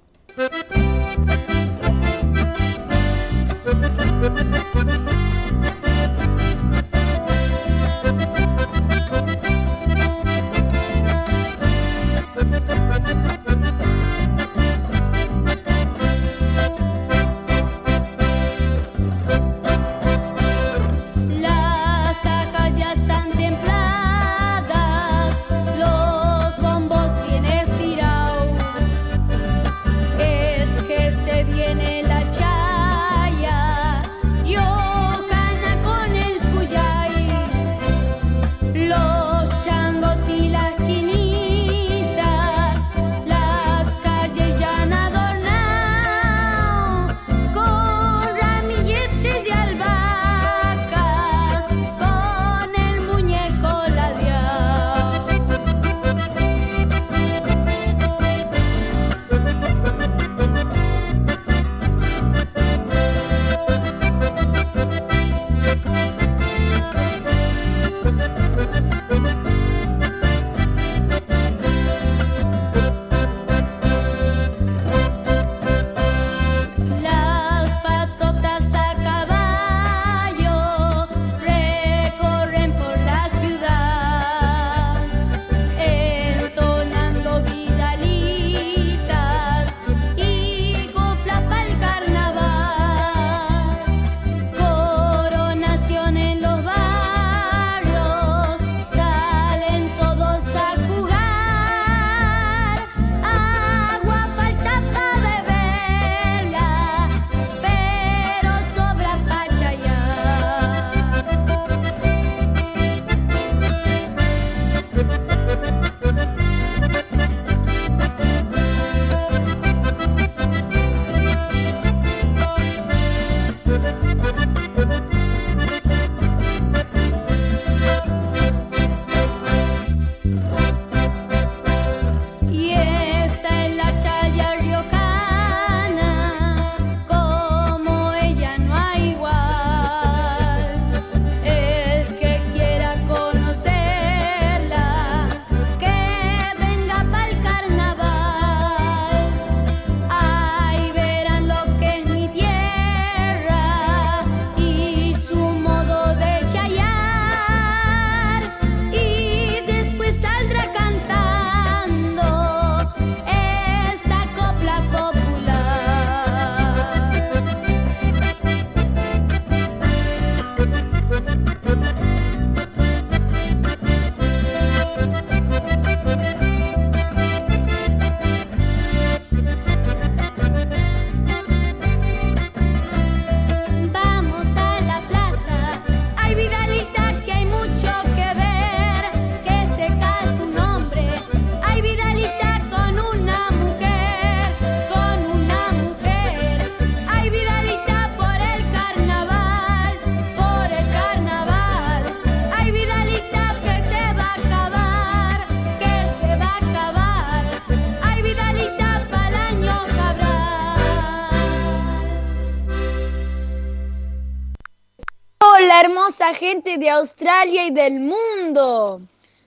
Gente 216.64 216.78
de 216.78 216.90
Australia 216.90 217.66
y 217.66 217.70
del 217.70 218.00
mundo. 218.00 219.00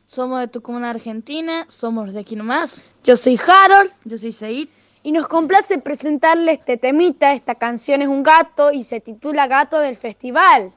Somos 0.06 0.40
de 0.40 0.48
Tucumán, 0.48 0.84
Argentina, 0.84 1.66
somos 1.68 2.14
de 2.14 2.20
aquí 2.20 2.36
nomás. 2.36 2.86
Yo 3.04 3.16
soy 3.16 3.40
Harold, 3.46 3.92
yo 4.06 4.18
soy 4.18 4.32
Said. 4.32 4.68
Y 5.04 5.12
nos 5.12 5.28
complace 5.28 5.78
presentarle 5.80 6.54
este 6.54 6.78
temita, 6.78 7.34
esta 7.34 7.56
canción 7.56 8.02
es 8.02 8.08
un 8.08 8.24
gato 8.24 8.72
y 8.72 8.84
se 8.84 9.00
titula 9.00 9.48
Gato 9.48 9.80
del 9.80 9.96
Festival. 9.96 10.74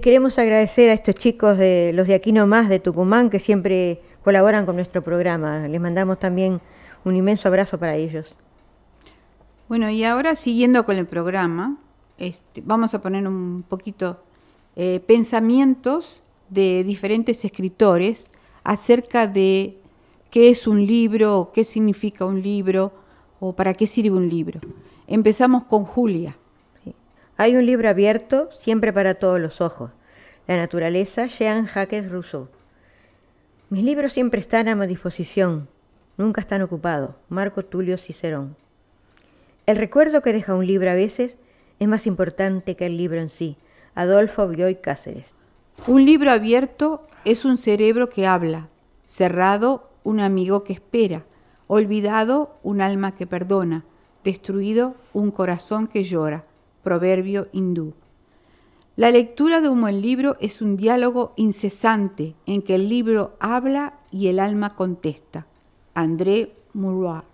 Les 0.00 0.04
queremos 0.04 0.38
agradecer 0.38 0.88
a 0.88 0.94
estos 0.94 1.14
chicos 1.14 1.58
de 1.58 1.92
los 1.92 2.08
de 2.08 2.14
aquí 2.14 2.32
nomás 2.32 2.70
de 2.70 2.80
Tucumán 2.80 3.28
que 3.28 3.38
siempre 3.38 4.00
colaboran 4.24 4.64
con 4.64 4.76
nuestro 4.76 5.02
programa. 5.02 5.68
Les 5.68 5.78
mandamos 5.78 6.18
también 6.18 6.62
un 7.04 7.16
inmenso 7.16 7.48
abrazo 7.48 7.76
para 7.78 7.96
ellos. 7.96 8.34
Bueno, 9.68 9.90
y 9.90 10.02
ahora 10.04 10.36
siguiendo 10.36 10.86
con 10.86 10.96
el 10.96 11.04
programa, 11.04 11.76
este, 12.16 12.62
vamos 12.64 12.94
a 12.94 13.02
poner 13.02 13.28
un 13.28 13.62
poquito 13.68 14.22
eh, 14.74 15.02
pensamientos 15.06 16.22
de 16.48 16.82
diferentes 16.82 17.44
escritores 17.44 18.30
acerca 18.64 19.26
de 19.26 19.76
qué 20.30 20.48
es 20.48 20.66
un 20.66 20.86
libro, 20.86 21.50
qué 21.52 21.62
significa 21.62 22.24
un 22.24 22.40
libro, 22.40 22.90
o 23.38 23.52
para 23.52 23.74
qué 23.74 23.86
sirve 23.86 24.16
un 24.16 24.30
libro. 24.30 24.60
Empezamos 25.06 25.64
con 25.64 25.84
Julia. 25.84 26.38
Hay 27.40 27.56
un 27.56 27.64
libro 27.64 27.88
abierto 27.88 28.50
siempre 28.58 28.92
para 28.92 29.14
todos 29.14 29.40
los 29.40 29.62
ojos. 29.62 29.92
La 30.46 30.58
naturaleza, 30.58 31.24
Jean 31.24 31.66
Jacques 31.66 32.10
Rousseau. 32.10 32.48
Mis 33.70 33.82
libros 33.82 34.12
siempre 34.12 34.42
están 34.42 34.68
a 34.68 34.74
mi 34.74 34.86
disposición, 34.86 35.66
nunca 36.18 36.42
están 36.42 36.60
ocupados. 36.60 37.12
Marco 37.30 37.64
Tulio 37.64 37.96
Cicerón. 37.96 38.56
El 39.64 39.76
recuerdo 39.76 40.20
que 40.20 40.34
deja 40.34 40.54
un 40.54 40.66
libro 40.66 40.90
a 40.90 40.94
veces 40.94 41.38
es 41.78 41.88
más 41.88 42.06
importante 42.06 42.76
que 42.76 42.84
el 42.84 42.98
libro 42.98 43.18
en 43.18 43.30
sí. 43.30 43.56
Adolfo 43.94 44.46
Bioy 44.46 44.74
Cáceres. 44.74 45.34
Un 45.86 46.04
libro 46.04 46.32
abierto 46.32 47.06
es 47.24 47.46
un 47.46 47.56
cerebro 47.56 48.10
que 48.10 48.26
habla, 48.26 48.68
cerrado 49.06 49.88
un 50.04 50.20
amigo 50.20 50.62
que 50.62 50.74
espera, 50.74 51.22
olvidado 51.68 52.58
un 52.62 52.82
alma 52.82 53.16
que 53.16 53.26
perdona, 53.26 53.86
destruido 54.24 54.94
un 55.14 55.30
corazón 55.30 55.86
que 55.86 56.04
llora. 56.04 56.44
Proverbio 56.82 57.48
hindú. 57.52 57.94
La 58.96 59.10
lectura 59.10 59.60
de 59.60 59.68
un 59.68 59.80
buen 59.80 60.02
libro 60.02 60.36
es 60.40 60.60
un 60.60 60.76
diálogo 60.76 61.32
incesante 61.36 62.34
en 62.46 62.62
que 62.62 62.74
el 62.74 62.88
libro 62.88 63.36
habla 63.40 63.94
y 64.10 64.26
el 64.26 64.38
alma 64.38 64.74
contesta. 64.74 65.46
André 65.94 66.52
Mourois. 66.74 67.24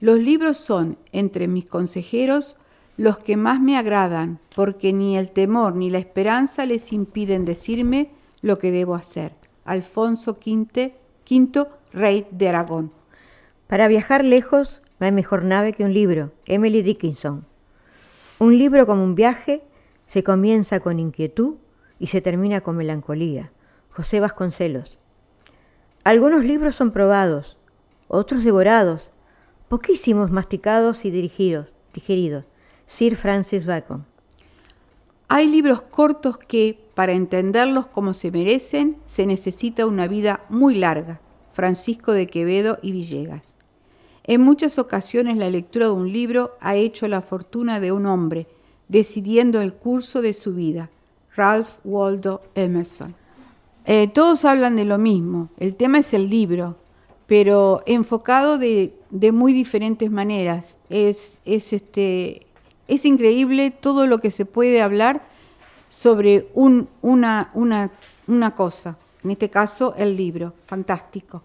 Los 0.00 0.18
libros 0.18 0.58
son, 0.58 0.98
entre 1.12 1.48
mis 1.48 1.64
consejeros, 1.64 2.56
los 2.96 3.18
que 3.18 3.36
más 3.36 3.60
me 3.60 3.76
agradan, 3.76 4.38
porque 4.54 4.92
ni 4.92 5.16
el 5.16 5.32
temor 5.32 5.74
ni 5.74 5.90
la 5.90 5.98
esperanza 5.98 6.66
les 6.66 6.92
impiden 6.92 7.44
decirme 7.44 8.10
lo 8.42 8.58
que 8.58 8.70
debo 8.70 8.94
hacer. 8.94 9.32
Alfonso 9.64 10.32
V, 10.32 10.94
V 11.28 11.66
rey 11.92 12.26
de 12.30 12.48
Aragón. 12.48 12.92
Para 13.66 13.88
viajar 13.88 14.24
lejos 14.24 14.82
no 15.00 15.06
hay 15.06 15.12
mejor 15.12 15.44
nave 15.44 15.72
que 15.72 15.84
un 15.84 15.92
libro. 15.92 16.32
Emily 16.44 16.82
Dickinson. 16.82 17.44
Un 18.38 18.58
libro 18.58 18.86
como 18.86 19.02
un 19.02 19.14
viaje 19.14 19.62
se 20.06 20.22
comienza 20.22 20.80
con 20.80 21.00
inquietud 21.00 21.54
y 21.98 22.08
se 22.08 22.20
termina 22.20 22.60
con 22.60 22.76
melancolía. 22.76 23.50
José 23.90 24.20
Vasconcelos. 24.20 24.98
Algunos 26.04 26.44
libros 26.44 26.76
son 26.76 26.90
probados, 26.90 27.56
otros 28.08 28.44
devorados, 28.44 29.10
poquísimos 29.68 30.30
masticados 30.30 31.06
y 31.06 31.10
dirigidos, 31.10 31.74
digeridos. 31.94 32.44
Sir 32.84 33.16
Francis 33.16 33.64
Bacon. 33.64 34.04
Hay 35.28 35.48
libros 35.48 35.80
cortos 35.80 36.36
que, 36.36 36.78
para 36.94 37.12
entenderlos 37.12 37.86
como 37.86 38.12
se 38.12 38.30
merecen, 38.30 38.98
se 39.06 39.24
necesita 39.26 39.86
una 39.86 40.06
vida 40.06 40.44
muy 40.50 40.74
larga. 40.74 41.20
Francisco 41.52 42.12
de 42.12 42.26
Quevedo 42.26 42.78
y 42.82 42.92
Villegas. 42.92 43.55
En 44.28 44.40
muchas 44.40 44.78
ocasiones 44.78 45.36
la 45.36 45.50
lectura 45.50 45.86
de 45.86 45.92
un 45.92 46.12
libro 46.12 46.56
ha 46.60 46.74
hecho 46.74 47.06
la 47.06 47.20
fortuna 47.20 47.78
de 47.78 47.92
un 47.92 48.06
hombre, 48.06 48.48
decidiendo 48.88 49.60
el 49.60 49.72
curso 49.72 50.20
de 50.20 50.34
su 50.34 50.52
vida. 50.52 50.90
Ralph 51.36 51.68
Waldo 51.84 52.42
Emerson. 52.54 53.14
Eh, 53.84 54.08
todos 54.08 54.44
hablan 54.44 54.74
de 54.74 54.84
lo 54.84 54.98
mismo, 54.98 55.50
el 55.58 55.76
tema 55.76 55.98
es 55.98 56.12
el 56.12 56.28
libro, 56.28 56.76
pero 57.28 57.82
enfocado 57.86 58.58
de, 58.58 58.94
de 59.10 59.30
muy 59.30 59.52
diferentes 59.52 60.10
maneras. 60.10 60.76
Es, 60.90 61.38
es, 61.44 61.72
este, 61.72 62.46
es 62.88 63.04
increíble 63.04 63.70
todo 63.70 64.06
lo 64.06 64.18
que 64.18 64.32
se 64.32 64.44
puede 64.44 64.82
hablar 64.82 65.22
sobre 65.88 66.48
un, 66.54 66.88
una, 67.00 67.50
una, 67.54 67.92
una 68.26 68.54
cosa, 68.56 68.98
en 69.22 69.30
este 69.30 69.50
caso 69.50 69.94
el 69.96 70.16
libro, 70.16 70.52
fantástico. 70.66 71.42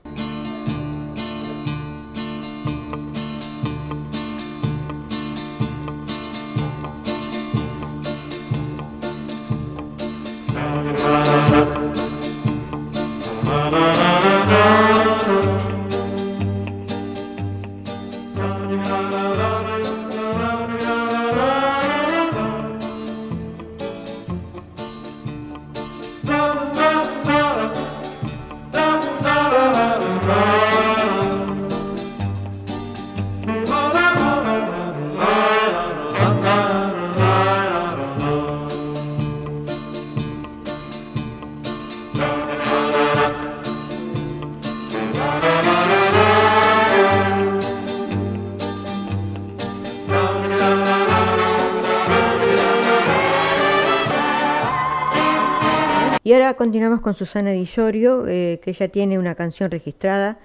Continuamos 56.56 57.02
con 57.02 57.14
Susana 57.14 57.52
Di 57.52 57.66
Llorio, 57.66 58.26
eh, 58.28 58.60
que 58.64 58.72
ella 58.72 58.88
tiene 58.90 59.20
una 59.20 59.36
canción 59.36 59.72
registrada 59.72 60.40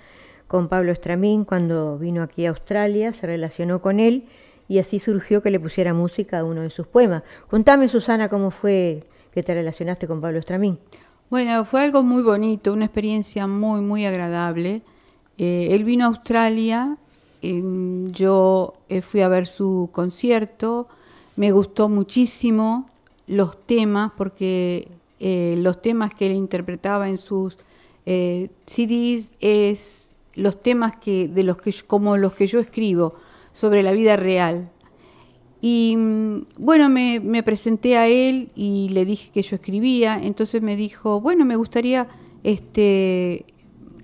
con 0.46 0.68
Pablo 0.68 0.92
Estramín 0.92 1.44
cuando 1.44 1.98
vino 1.98 2.22
aquí 2.22 2.46
a 2.46 2.50
Australia, 2.50 3.12
se 3.12 3.26
relacionó 3.26 3.80
con 3.80 4.00
él 4.00 4.24
y 4.68 4.78
así 4.78 4.98
surgió 4.98 5.42
que 5.42 5.50
le 5.50 5.60
pusiera 5.60 5.94
música 5.94 6.40
a 6.40 6.44
uno 6.44 6.62
de 6.62 6.70
sus 6.70 6.86
poemas. 6.86 7.22
Contame, 7.48 7.88
Susana, 7.88 8.28
cómo 8.28 8.50
fue 8.50 9.04
que 9.32 9.42
te 9.42 9.54
relacionaste 9.54 10.06
con 10.06 10.20
Pablo 10.20 10.38
Estramín. 10.38 10.78
Bueno, 11.30 11.64
fue 11.64 11.82
algo 11.82 12.02
muy 12.02 12.22
bonito, 12.22 12.72
una 12.72 12.84
experiencia 12.84 13.46
muy, 13.46 13.80
muy 13.80 14.06
agradable. 14.06 14.82
Eh, 15.38 15.68
él 15.70 15.84
vino 15.84 16.04
a 16.04 16.08
Australia, 16.08 16.96
em, 17.42 18.10
yo 18.12 18.74
eh, 18.88 19.02
fui 19.02 19.22
a 19.22 19.28
ver 19.28 19.46
su 19.46 19.90
concierto, 19.92 20.88
me 21.36 21.52
gustó 21.52 21.88
muchísimo 21.88 22.88
los 23.26 23.60
temas, 23.66 24.12
porque 24.16 24.88
eh, 25.20 25.54
los 25.58 25.80
temas 25.82 26.14
que 26.14 26.26
él 26.26 26.32
interpretaba 26.32 27.08
en 27.08 27.18
sus 27.18 27.58
eh, 28.06 28.50
CDs 28.66 29.30
es 29.40 30.10
los 30.34 30.60
temas 30.60 30.96
que, 30.96 31.28
de 31.28 31.42
los 31.42 31.56
que 31.56 31.72
como 31.86 32.16
los 32.16 32.34
que 32.34 32.46
yo 32.46 32.60
escribo 32.60 33.14
sobre 33.52 33.82
la 33.82 33.92
vida 33.92 34.16
real. 34.16 34.70
Y 35.62 35.94
mm, 35.96 36.46
bueno, 36.58 36.88
me, 36.88 37.20
me 37.20 37.42
presenté 37.42 37.96
a 37.96 38.06
él 38.06 38.50
y 38.54 38.90
le 38.90 39.04
dije 39.04 39.30
que 39.32 39.42
yo 39.42 39.56
escribía, 39.56 40.20
entonces 40.22 40.60
me 40.62 40.76
dijo, 40.76 41.20
bueno, 41.20 41.44
me 41.44 41.56
gustaría 41.56 42.06
este, 42.44 43.46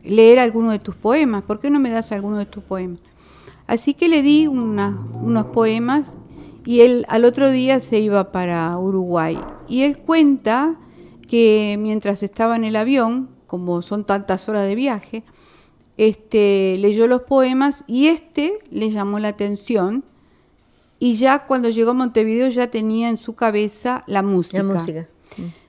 leer 0.02 0.38
alguno 0.38 0.70
de 0.70 0.78
tus 0.78 0.96
poemas, 0.96 1.42
¿por 1.44 1.60
qué 1.60 1.70
no 1.70 1.78
me 1.78 1.90
das 1.90 2.10
alguno 2.12 2.38
de 2.38 2.46
tus 2.46 2.64
poemas? 2.64 3.00
Así 3.66 3.94
que 3.94 4.08
le 4.08 4.22
di 4.22 4.46
una- 4.46 4.98
unos 5.22 5.46
poemas 5.46 6.16
y 6.64 6.80
él 6.80 7.04
al 7.08 7.24
otro 7.24 7.50
día 7.50 7.78
se 7.80 8.00
iba 8.00 8.32
para 8.32 8.76
Uruguay. 8.78 9.38
Y 9.68 9.82
él 9.82 9.98
cuenta 9.98 10.76
que 11.32 11.78
mientras 11.80 12.22
estaba 12.22 12.56
en 12.56 12.64
el 12.64 12.76
avión, 12.76 13.30
como 13.46 13.80
son 13.80 14.04
tantas 14.04 14.50
horas 14.50 14.66
de 14.66 14.74
viaje, 14.74 15.22
este, 15.96 16.76
leyó 16.78 17.06
los 17.06 17.22
poemas 17.22 17.84
y 17.86 18.08
este 18.08 18.58
le 18.70 18.90
llamó 18.90 19.18
la 19.18 19.28
atención 19.28 20.04
y 20.98 21.14
ya 21.14 21.46
cuando 21.46 21.70
llegó 21.70 21.92
a 21.92 21.94
Montevideo 21.94 22.48
ya 22.48 22.70
tenía 22.70 23.08
en 23.08 23.16
su 23.16 23.34
cabeza 23.34 24.02
la 24.06 24.20
música. 24.20 24.62
La 24.62 24.74
música. 24.74 25.08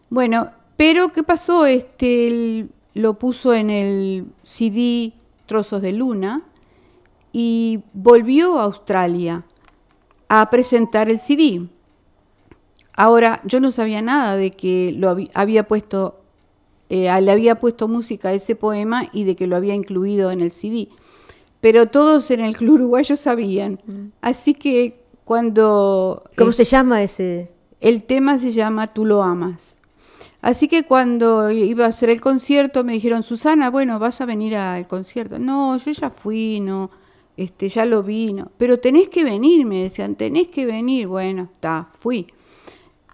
Bueno, 0.10 0.50
pero 0.76 1.14
¿qué 1.14 1.24
pasó? 1.24 1.66
Este, 1.66 2.28
él 2.28 2.70
lo 2.94 3.18
puso 3.18 3.54
en 3.54 3.70
el 3.70 4.26
CD 4.42 5.14
Trozos 5.46 5.82
de 5.82 5.94
Luna 5.94 6.44
y 7.32 7.84
volvió 7.94 8.60
a 8.60 8.64
Australia 8.64 9.46
a 10.28 10.50
presentar 10.50 11.10
el 11.10 11.22
CD. 11.22 11.70
Ahora, 12.96 13.42
yo 13.46 13.60
no 13.60 13.72
sabía 13.72 14.02
nada 14.02 14.38
de 14.38 14.52
que 14.52 14.92
lo 14.96 15.10
habí- 15.10 15.30
había 15.34 15.68
puesto, 15.68 16.22
eh, 16.90 17.10
le 17.22 17.32
había 17.32 17.56
puesto 17.60 17.88
música 17.88 18.30
a 18.30 18.34
ese 18.34 18.56
poema 18.56 19.10
y 19.12 19.24
de 19.24 19.36
que 19.36 19.48
lo 19.48 19.56
había 19.56 19.74
incluido 19.74 20.32
en 20.32 20.42
el 20.42 20.52
CD. 20.52 20.90
Pero 21.62 21.88
todos 21.88 22.30
en 22.32 22.42
el 22.42 22.56
club 22.58 22.76
uruguayo 22.76 23.16
sabían. 23.16 23.80
Así 24.22 24.54
que 24.54 25.02
cuando... 25.26 26.24
¿Cómo 26.38 26.52
eh, 26.52 26.54
se 26.54 26.66
llama 26.66 27.02
ese? 27.04 27.50
el 27.82 28.04
tema 28.04 28.38
se 28.40 28.52
llama 28.52 28.94
Tú 28.94 29.06
lo 29.06 29.24
amas. 29.24 29.76
Así 30.42 30.68
que 30.68 30.84
cuando 30.84 31.52
iba 31.52 31.86
a 31.86 31.90
hacer 31.90 32.10
el 32.10 32.20
concierto 32.22 32.84
me 32.84 32.94
dijeron, 32.94 33.24
Susana, 33.24 33.70
bueno, 33.70 33.98
vas 34.00 34.20
a 34.22 34.26
venir 34.26 34.56
al 34.56 34.88
concierto. 34.88 35.40
No, 35.40 35.78
yo 35.78 35.92
ya 35.92 36.10
fui, 36.10 36.60
no, 36.60 36.92
este, 37.38 37.70
ya 37.70 37.86
lo 37.86 38.04
vi, 38.04 38.34
no. 38.34 38.52
Pero 38.58 38.80
tenés 38.80 39.08
que 39.10 39.24
venir, 39.24 39.66
me 39.66 39.84
decían, 39.84 40.16
tenés 40.16 40.50
que 40.50 40.66
venir. 40.66 41.08
Bueno, 41.08 41.50
está, 41.56 41.90
fui. 41.98 42.28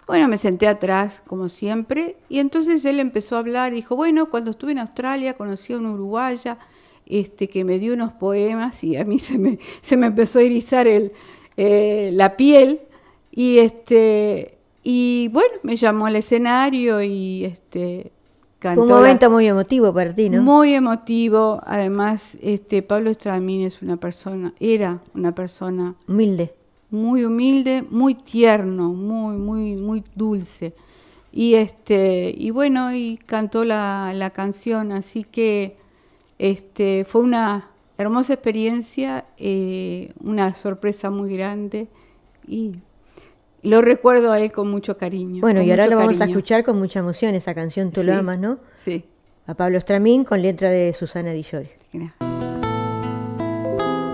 Bueno, 0.10 0.28
me 0.28 0.38
senté 0.38 0.68
atrás, 0.68 1.22
como 1.28 1.49
siempre, 1.49 2.16
y 2.30 2.39
entonces 2.39 2.84
él 2.86 2.99
empezó 2.99 3.36
a 3.36 3.39
hablar, 3.39 3.72
dijo, 3.74 3.95
bueno, 3.95 4.30
cuando 4.30 4.51
estuve 4.51 4.72
en 4.72 4.80
Australia 4.80 5.36
conocí 5.36 5.74
a 5.74 5.78
una 5.78 5.91
uruguaya 5.91 6.57
este, 7.05 7.47
que 7.47 7.64
me 7.64 7.78
dio 7.80 7.93
unos 7.93 8.14
poemas 8.14 8.84
y 8.84 8.97
a 8.97 9.05
mí 9.05 9.20
se 9.20 9.38
me, 9.38 9.60
se 9.82 9.97
me 9.97 10.07
empezó 10.07 10.39
a 10.39 10.41
erizar 10.41 10.88
el, 10.88 11.12
eh, 11.57 12.10
la 12.14 12.36
piel, 12.36 12.82
y 13.32 13.60
este 13.60 14.57
y 14.84 15.30
bueno, 15.32 15.53
me 15.62 15.76
llamó 15.76 16.07
al 16.07 16.16
escenario 16.16 17.01
y 17.03 17.45
este 17.45 18.12
Fue 18.12 18.12
cantó 18.60 18.82
un 18.82 18.88
la- 18.89 18.95
momento 18.95 19.30
muy 19.30 19.45
emotivo 19.47 19.93
para 19.93 20.14
ti, 20.16 20.30
¿no? 20.30 20.41
muy 20.41 20.74
emotivo, 20.74 21.62
además 21.66 22.36
este 22.41 22.82
Pablo 22.82 23.12
Estramín 23.12 23.62
es 23.62 23.82
una 23.84 23.97
persona, 23.97 24.53
era 24.60 25.01
una 25.14 25.36
persona 25.36 25.93
humilde, 26.07 26.53
muy 26.91 27.23
humilde, 27.23 27.83
muy 27.89 28.15
tierno, 28.15 28.89
muy 28.89 29.37
muy 29.37 29.75
muy 29.75 30.03
dulce. 30.15 30.73
Y 31.31 31.55
este 31.55 32.33
y 32.35 32.49
bueno, 32.51 32.93
y 32.93 33.17
cantó 33.17 33.65
la, 33.65 34.11
la 34.15 34.31
canción, 34.31 34.91
así 34.91 35.23
que 35.23 35.77
este 36.39 37.05
fue 37.05 37.21
una 37.21 37.69
hermosa 37.97 38.33
experiencia, 38.33 39.25
eh, 39.37 40.13
una 40.21 40.55
sorpresa 40.55 41.09
muy 41.09 41.35
grande 41.35 41.87
y 42.47 42.71
lo 43.61 43.81
recuerdo 43.81 44.31
a 44.31 44.39
él 44.39 44.51
con 44.51 44.71
mucho 44.71 44.97
cariño. 44.97 45.41
Bueno, 45.41 45.61
y 45.61 45.69
ahora 45.69 45.87
lo 45.87 45.97
vamos 45.97 46.21
a 46.21 46.25
escuchar 46.25 46.63
con 46.63 46.79
mucha 46.79 46.99
emoción, 46.99 47.35
esa 47.35 47.53
canción 47.53 47.91
Tú 47.91 48.03
lo 48.03 48.13
amas, 48.13 48.39
¿no? 48.39 48.57
Sí. 48.75 49.03
A 49.47 49.53
Pablo 49.53 49.77
Estramín 49.77 50.23
con 50.23 50.41
letra 50.41 50.69
de 50.69 50.95
Susana 50.97 51.31
Di 51.31 51.43
Llorio. 51.43 51.71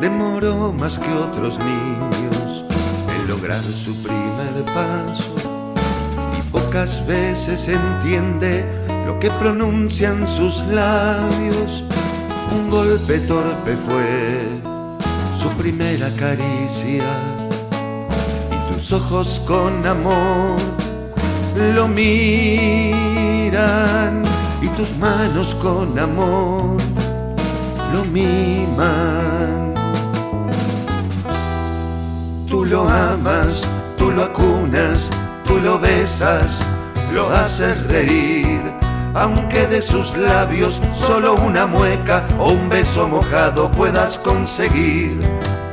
Demoró 0.01 0.73
más 0.73 0.97
que 0.97 1.11
otros 1.11 1.59
niños 1.59 2.14
lograr 3.35 3.61
su 3.61 3.93
primer 4.01 4.63
paso 4.73 5.35
y 6.39 6.41
pocas 6.51 7.05
veces 7.05 7.67
entiende 7.67 8.63
lo 9.05 9.19
que 9.19 9.29
pronuncian 9.29 10.25
sus 10.25 10.63
labios. 10.67 11.83
Un 12.55 12.69
golpe 12.69 13.19
torpe 13.19 13.75
fue 13.75 14.39
su 15.33 15.49
primera 15.57 16.09
caricia 16.17 17.03
y 18.51 18.73
tus 18.73 18.93
ojos 18.93 19.41
con 19.45 19.85
amor 19.85 20.55
lo 21.75 21.89
miran 21.89 23.03
y 24.61 24.67
tus 24.77 24.95
manos 24.95 25.53
con 25.55 25.99
amor 25.99 26.77
lo 27.91 28.05
miman. 28.05 29.64
Tú 32.55 32.63
lo 32.63 32.87
amas, 32.87 33.67
tú 33.97 34.11
lo 34.11 34.23
acunas, 34.23 35.09
tú 35.43 35.59
lo 35.59 35.77
besas, 35.77 36.61
lo 37.13 37.29
haces 37.29 37.85
reír, 37.87 38.61
aunque 39.13 39.67
de 39.67 39.81
sus 39.81 40.15
labios 40.15 40.81
solo 40.93 41.35
una 41.35 41.67
mueca 41.67 42.25
o 42.39 42.53
un 42.53 42.69
beso 42.69 43.09
mojado 43.09 43.69
puedas 43.69 44.17
conseguir. 44.17 45.19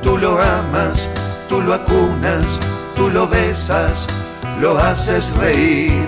Tú 0.03 0.18
lo 0.18 0.43
amas, 0.43 1.09
tú 1.49 1.61
lo 1.61 1.74
acunas, 1.74 2.59
tú 2.97 3.11
lo 3.11 3.28
besas, 3.28 4.09
lo 4.61 4.76
haces 4.76 5.33
reír, 5.37 6.05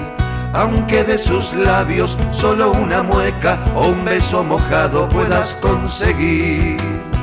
aunque 0.55 1.05
de 1.05 1.19
sus 1.19 1.53
labios 1.55 2.19
solo 2.33 2.73
una 2.73 3.05
mueca 3.05 3.61
o 3.77 3.87
un 3.87 4.05
beso 4.05 4.43
mojado 4.43 5.09
puedas 5.09 5.55
conseguir. 5.61 7.14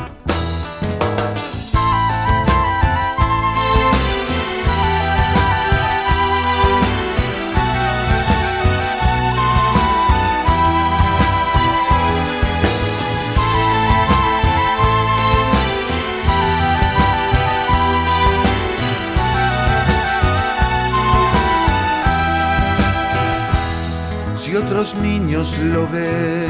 Otros 24.92 25.04
niños 25.04 25.58
lo 25.58 25.88
ven, 25.88 26.50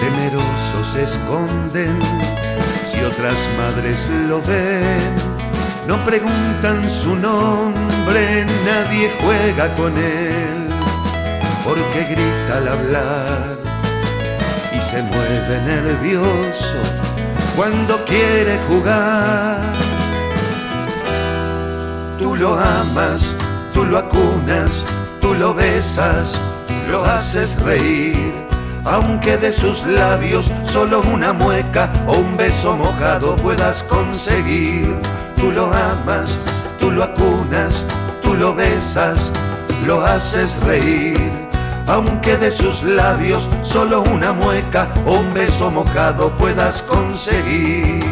temerosos 0.00 0.88
se 0.90 1.02
esconden. 1.02 1.98
Si 2.88 3.02
otras 3.02 3.36
madres 3.58 4.08
lo 4.26 4.40
ven, 4.40 5.14
no 5.86 6.02
preguntan 6.06 6.90
su 6.90 7.14
nombre, 7.14 8.46
nadie 8.64 9.10
juega 9.20 9.68
con 9.74 9.98
él, 9.98 10.66
porque 11.62 12.04
grita 12.04 12.56
al 12.56 12.68
hablar 12.68 13.58
y 14.72 14.78
se 14.78 15.02
mueve 15.02 15.60
nervioso 15.66 16.74
cuando 17.54 18.02
quiere 18.06 18.56
jugar. 18.66 19.60
Tú 22.18 22.34
lo 22.34 22.56
amas, 22.58 23.34
tú 23.74 23.84
lo 23.84 23.98
acunas, 23.98 24.86
tú 25.20 25.34
lo 25.34 25.52
besas, 25.52 26.40
lo 26.90 27.04
haces 27.04 27.60
reír, 27.62 28.32
aunque 28.84 29.36
de 29.36 29.52
sus 29.52 29.84
labios 29.86 30.50
solo 30.64 31.02
una 31.12 31.32
mueca 31.32 31.90
o 32.06 32.18
un 32.18 32.36
beso 32.36 32.76
mojado 32.76 33.36
puedas 33.36 33.82
conseguir. 33.82 34.94
Tú 35.36 35.50
lo 35.50 35.66
amas, 35.66 36.38
tú 36.78 36.90
lo 36.90 37.02
acunas, 37.02 37.84
tú 38.22 38.34
lo 38.34 38.54
besas, 38.54 39.32
lo 39.86 40.04
haces 40.04 40.56
reír, 40.62 41.30
aunque 41.86 42.36
de 42.36 42.50
sus 42.50 42.82
labios 42.82 43.48
solo 43.62 44.02
una 44.02 44.32
mueca 44.32 44.88
o 45.06 45.18
un 45.18 45.34
beso 45.34 45.70
mojado 45.70 46.30
puedas 46.38 46.82
conseguir. 46.82 48.04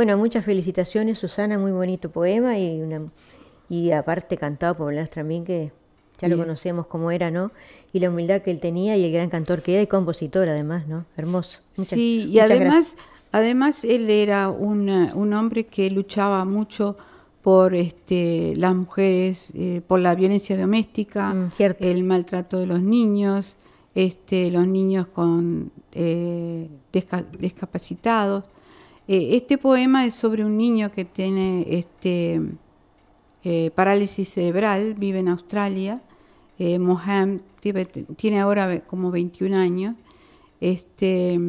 Bueno, 0.00 0.16
muchas 0.16 0.46
felicitaciones, 0.46 1.18
Susana, 1.18 1.58
muy 1.58 1.72
bonito 1.72 2.08
poema 2.10 2.58
y 2.58 2.80
una 2.80 3.02
y 3.68 3.90
aparte 3.90 4.38
cantado 4.38 4.74
por 4.74 4.94
Blas 4.94 5.10
también 5.10 5.44
que 5.44 5.72
ya 6.18 6.26
lo 6.26 6.38
conocemos 6.38 6.86
como 6.86 7.10
era, 7.10 7.30
¿no? 7.30 7.50
Y 7.92 7.98
la 7.98 8.08
humildad 8.08 8.40
que 8.40 8.50
él 8.50 8.60
tenía 8.60 8.96
y 8.96 9.04
el 9.04 9.12
gran 9.12 9.28
cantor 9.28 9.60
que 9.60 9.74
era 9.74 9.82
y 9.82 9.86
compositor 9.86 10.48
además, 10.48 10.86
¿no? 10.88 11.04
Hermoso. 11.18 11.58
Muchas- 11.76 11.98
sí, 11.98 12.26
y 12.32 12.38
además, 12.38 12.94
gracias. 12.94 12.96
además 13.30 13.84
él 13.84 14.08
era 14.08 14.48
un, 14.48 14.88
eh, 14.88 15.12
un 15.14 15.34
hombre 15.34 15.66
que 15.66 15.90
luchaba 15.90 16.46
mucho 16.46 16.96
por 17.42 17.74
este, 17.74 18.54
las 18.56 18.74
mujeres, 18.74 19.48
eh, 19.52 19.82
por 19.86 20.00
la 20.00 20.14
violencia 20.14 20.56
doméstica, 20.56 21.34
Mm, 21.34 21.50
cierto. 21.50 21.84
el 21.84 22.04
maltrato 22.04 22.58
de 22.58 22.64
los 22.66 22.80
niños, 22.80 23.54
este, 23.94 24.50
los 24.50 24.66
niños 24.66 25.08
con 25.08 25.70
eh, 25.92 26.70
desca- 26.90 27.26
discapacitados. 27.38 28.44
Eh, 29.12 29.36
este 29.36 29.58
poema 29.58 30.06
es 30.06 30.14
sobre 30.14 30.44
un 30.44 30.56
niño 30.56 30.92
que 30.92 31.04
tiene 31.04 31.66
este, 31.68 32.40
eh, 33.42 33.72
parálisis 33.74 34.32
cerebral, 34.32 34.94
vive 34.94 35.18
en 35.18 35.26
Australia. 35.26 36.00
Eh, 36.60 36.78
Moham 36.78 37.40
tiene, 37.58 37.86
tiene 37.86 38.38
ahora 38.38 38.82
como 38.86 39.10
21 39.10 39.56
años. 39.56 39.96
Este, 40.60 41.40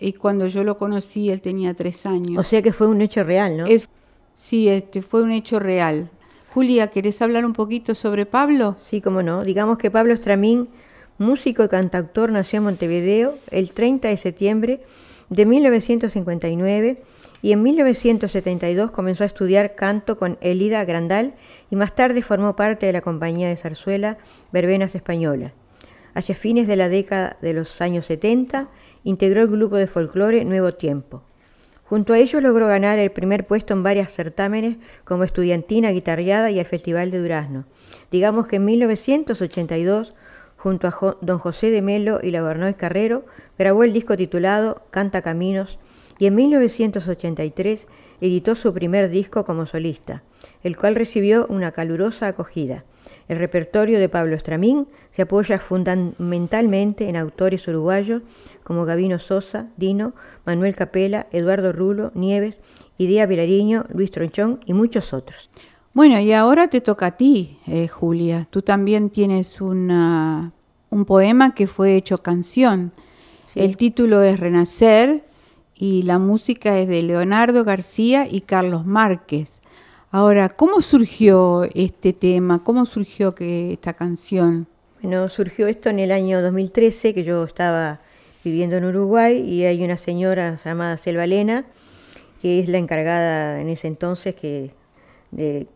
y 0.00 0.12
cuando 0.14 0.46
yo 0.46 0.64
lo 0.64 0.78
conocí, 0.78 1.28
él 1.28 1.42
tenía 1.42 1.74
tres 1.74 2.06
años. 2.06 2.38
O 2.38 2.48
sea 2.48 2.62
que 2.62 2.72
fue 2.72 2.86
un 2.86 3.02
hecho 3.02 3.22
real, 3.22 3.58
¿no? 3.58 3.66
Es, 3.66 3.90
sí, 4.34 4.70
este, 4.70 5.02
fue 5.02 5.22
un 5.22 5.32
hecho 5.32 5.58
real. 5.58 6.08
Julia, 6.54 6.86
¿querés 6.86 7.20
hablar 7.20 7.44
un 7.44 7.52
poquito 7.52 7.94
sobre 7.94 8.24
Pablo? 8.24 8.76
Sí, 8.78 9.02
cómo 9.02 9.22
no. 9.22 9.44
Digamos 9.44 9.76
que 9.76 9.90
Pablo 9.90 10.14
Estramín, 10.14 10.68
músico 11.18 11.64
y 11.64 11.68
cantautor, 11.68 12.32
nació 12.32 12.56
en 12.56 12.64
Montevideo 12.64 13.34
el 13.50 13.72
30 13.72 14.08
de 14.08 14.16
septiembre 14.16 14.80
de 15.30 15.46
1959 15.46 17.02
y 17.42 17.52
en 17.52 17.62
1972 17.62 18.90
comenzó 18.90 19.24
a 19.24 19.26
estudiar 19.26 19.74
canto 19.74 20.16
con 20.16 20.38
Elida 20.40 20.84
Grandal 20.84 21.34
y 21.70 21.76
más 21.76 21.94
tarde 21.94 22.22
formó 22.22 22.56
parte 22.56 22.86
de 22.86 22.92
la 22.92 23.00
compañía 23.02 23.48
de 23.48 23.56
zarzuela 23.56 24.18
Verbenas 24.52 24.94
Españolas. 24.94 25.52
Hacia 26.14 26.34
fines 26.36 26.66
de 26.66 26.76
la 26.76 26.88
década 26.88 27.36
de 27.42 27.52
los 27.52 27.80
años 27.80 28.06
70 28.06 28.68
integró 29.02 29.42
el 29.42 29.48
grupo 29.48 29.76
de 29.76 29.86
folclore 29.86 30.44
Nuevo 30.44 30.72
Tiempo. 30.74 31.22
Junto 31.84 32.14
a 32.14 32.18
ellos 32.18 32.42
logró 32.42 32.66
ganar 32.66 32.98
el 32.98 33.10
primer 33.10 33.46
puesto 33.46 33.74
en 33.74 33.82
varios 33.82 34.10
certámenes 34.12 34.76
como 35.04 35.24
estudiantina, 35.24 35.90
guitarreada 35.90 36.50
y 36.50 36.58
el 36.58 36.64
Festival 36.66 37.10
de 37.10 37.18
Durazno. 37.18 37.64
Digamos 38.10 38.46
que 38.46 38.56
en 38.56 38.64
1982, 38.64 40.14
junto 40.56 40.86
a 40.86 40.90
Jo- 40.90 41.18
don 41.20 41.38
José 41.38 41.70
de 41.70 41.82
Melo 41.82 42.20
y 42.22 42.30
la 42.30 42.40
Bernoy 42.40 42.72
Carrero, 42.74 43.26
grabó 43.58 43.84
el 43.84 43.92
disco 43.92 44.16
titulado 44.16 44.82
Canta 44.90 45.22
Caminos 45.22 45.78
y 46.18 46.26
en 46.26 46.34
1983 46.34 47.86
editó 48.20 48.54
su 48.54 48.72
primer 48.72 49.10
disco 49.10 49.44
como 49.44 49.66
solista, 49.66 50.22
el 50.62 50.76
cual 50.76 50.94
recibió 50.94 51.46
una 51.48 51.72
calurosa 51.72 52.28
acogida. 52.28 52.84
El 53.28 53.38
repertorio 53.38 53.98
de 53.98 54.08
Pablo 54.08 54.36
Estramín 54.36 54.86
se 55.10 55.22
apoya 55.22 55.58
fundamentalmente 55.58 57.08
en 57.08 57.16
autores 57.16 57.66
uruguayos 57.68 58.22
como 58.62 58.84
Gavino 58.84 59.18
Sosa, 59.18 59.68
Dino, 59.76 60.14
Manuel 60.44 60.76
Capela, 60.76 61.26
Eduardo 61.32 61.72
Rulo, 61.72 62.12
Nieves, 62.14 62.56
Idea 62.98 63.26
Vilariño, 63.26 63.86
Luis 63.92 64.10
Tronchón 64.10 64.60
y 64.66 64.72
muchos 64.72 65.12
otros. 65.12 65.50
Bueno, 65.92 66.18
y 66.18 66.32
ahora 66.32 66.68
te 66.68 66.80
toca 66.80 67.06
a 67.06 67.16
ti, 67.16 67.58
eh, 67.66 67.88
Julia. 67.88 68.48
Tú 68.50 68.62
también 68.62 69.10
tienes 69.10 69.60
una, 69.60 70.52
un 70.90 71.04
poema 71.04 71.54
que 71.54 71.66
fue 71.66 71.96
hecho 71.96 72.18
canción. 72.18 72.92
Sí. 73.54 73.60
El 73.60 73.76
título 73.76 74.22
es 74.22 74.38
Renacer 74.38 75.22
y 75.76 76.02
la 76.02 76.18
música 76.18 76.78
es 76.78 76.88
de 76.88 77.02
Leonardo 77.02 77.64
García 77.64 78.26
y 78.30 78.42
Carlos 78.42 78.84
Márquez. 78.84 79.60
Ahora, 80.10 80.48
¿cómo 80.48 80.80
surgió 80.80 81.64
este 81.74 82.12
tema? 82.12 82.62
¿Cómo 82.62 82.84
surgió 82.84 83.34
que 83.34 83.72
esta 83.72 83.94
canción? 83.94 84.66
Bueno, 85.02 85.28
surgió 85.28 85.66
esto 85.66 85.88
en 85.90 85.98
el 85.98 86.12
año 86.12 86.40
2013, 86.42 87.14
que 87.14 87.24
yo 87.24 87.44
estaba 87.44 88.00
viviendo 88.44 88.76
en 88.76 88.84
Uruguay 88.84 89.40
y 89.40 89.64
hay 89.64 89.82
una 89.82 89.96
señora 89.96 90.60
llamada 90.64 90.96
Selva 90.98 91.26
Lena, 91.26 91.64
que 92.42 92.60
es 92.60 92.68
la 92.68 92.78
encargada 92.78 93.60
en 93.60 93.68
ese 93.68 93.86
entonces 93.88 94.34
que 94.34 94.70
de 95.30 95.66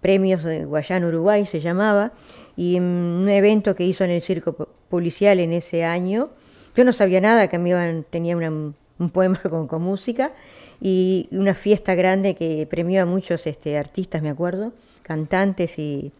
premios 0.00 0.44
de 0.44 0.64
Guayana 0.64 1.06
Uruguay 1.08 1.46
se 1.46 1.60
llamaba, 1.60 2.12
y 2.56 2.76
en 2.76 2.82
un 2.82 3.28
evento 3.28 3.74
que 3.74 3.84
hizo 3.84 4.04
en 4.04 4.10
el 4.10 4.20
circo 4.22 4.52
po- 4.52 4.68
policial 4.88 5.40
en 5.40 5.52
ese 5.52 5.84
año, 5.84 6.28
yo 6.76 6.84
no 6.84 6.92
sabía 6.92 7.20
nada, 7.20 7.48
que 7.48 7.58
me 7.58 7.70
iban, 7.70 8.04
tenía 8.08 8.36
una- 8.36 8.50
un 8.50 9.10
poema 9.10 9.40
con, 9.50 9.66
con 9.66 9.82
música 9.82 10.32
y 10.80 11.28
una 11.32 11.54
fiesta 11.54 11.94
grande 11.94 12.34
que 12.34 12.66
premió 12.70 13.02
a 13.02 13.06
muchos 13.06 13.46
este, 13.46 13.78
artistas, 13.78 14.22
me 14.22 14.30
acuerdo, 14.30 14.72
cantantes 15.02 15.78
y, 15.78 16.12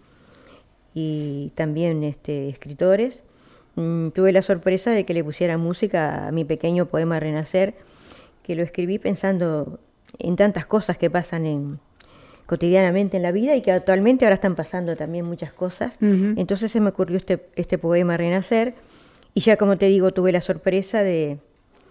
y 0.95 1.53
también 1.55 2.03
este, 2.05 2.49
escritores. 2.49 3.23
Mm, 3.77 4.09
tuve 4.11 4.33
la 4.33 4.43
sorpresa 4.43 4.91
de 4.91 5.05
que 5.05 5.13
le 5.15 5.23
pusiera 5.23 5.59
música 5.59 6.27
a 6.29 6.33
mi 6.33 6.45
pequeño 6.45 6.87
poema 6.87 7.21
Renacer, 7.21 7.75
que 8.43 8.55
lo 8.55 8.63
escribí 8.63 8.99
pensando 8.99 9.79
en 10.19 10.37
tantas 10.37 10.65
cosas 10.67 10.97
que 10.97 11.11
pasan 11.11 11.45
en, 11.45 11.79
cotidianamente 12.47 13.17
en 13.19 13.23
la 13.23 13.33
vida 13.33 13.55
y 13.57 13.61
que 13.61 13.73
actualmente 13.73 14.25
ahora 14.25 14.37
están 14.37 14.55
pasando 14.55 14.97
también 14.97 15.27
muchas 15.27 15.53
cosas. 15.53 15.93
Entonces 16.01 16.73
se 16.73 16.81
me 16.81 16.89
ocurrió 16.91 17.17
este, 17.19 17.45
este 17.57 17.77
poema 17.77 18.17
Renacer 18.17 18.75
y 19.37 19.41
ya 19.43 19.57
como 19.59 19.77
te 19.77 19.87
digo 19.87 20.13
tuve 20.13 20.33
la 20.33 20.41
sorpresa 20.41 21.03
de, 21.03 21.37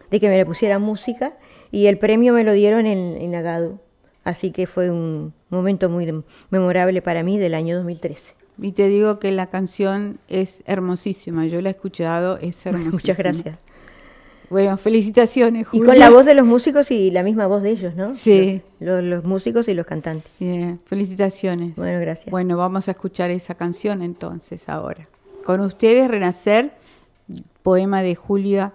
de 0.10 0.20
que 0.20 0.28
me 0.28 0.36
le 0.36 0.46
pusiera 0.46 0.80
música 0.80 1.34
y 1.72 1.86
el 1.86 2.00
premio 2.00 2.34
me 2.34 2.44
lo 2.44 2.54
dieron 2.54 2.88
en, 2.88 3.16
en 3.22 3.36
Agado. 3.36 3.80
Así 4.24 4.50
que 4.50 4.66
fue 4.66 4.90
un 4.90 5.34
momento 5.52 5.88
muy 5.88 6.12
memorable 6.50 7.04
para 7.04 7.22
mí 7.22 7.38
del 7.38 7.54
año 7.54 7.76
2013. 7.78 8.34
Y 8.60 8.72
te 8.72 8.88
digo 8.88 9.20
que 9.20 9.32
la 9.32 9.48
canción 9.52 10.18
es 10.28 10.64
hermosísima. 10.66 11.46
Yo 11.46 11.62
la 11.62 11.70
he 11.70 11.72
escuchado, 11.74 12.38
es 12.38 12.66
hermosísima. 12.66 12.92
Muchas 12.94 13.18
gracias. 13.20 13.60
Bueno, 14.50 14.78
felicitaciones, 14.78 15.62
Y 15.72 15.78
Julia. 15.80 15.86
con 15.86 16.00
la 16.00 16.10
voz 16.10 16.26
de 16.26 16.34
los 16.34 16.46
músicos 16.56 16.90
y 16.90 17.12
la 17.12 17.22
misma 17.22 17.46
voz 17.46 17.62
de 17.62 17.70
ellos, 17.72 17.96
¿no? 17.96 18.16
Sí. 18.16 18.62
Los, 18.80 19.04
los 19.04 19.24
músicos 19.24 19.68
y 19.68 19.76
los 19.76 19.86
cantantes. 19.86 20.32
Bien, 20.40 20.80
felicitaciones. 20.86 21.76
Bueno, 21.76 22.00
gracias. 22.00 22.32
Bueno, 22.32 22.58
vamos 22.58 22.88
a 22.88 22.92
escuchar 22.92 23.30
esa 23.30 23.54
canción 23.54 24.02
entonces 24.02 24.68
ahora. 24.70 25.08
Con 25.44 25.60
ustedes, 25.62 26.08
Renacer, 26.10 26.72
poema 27.64 28.02
de 28.02 28.16
Julia 28.16 28.74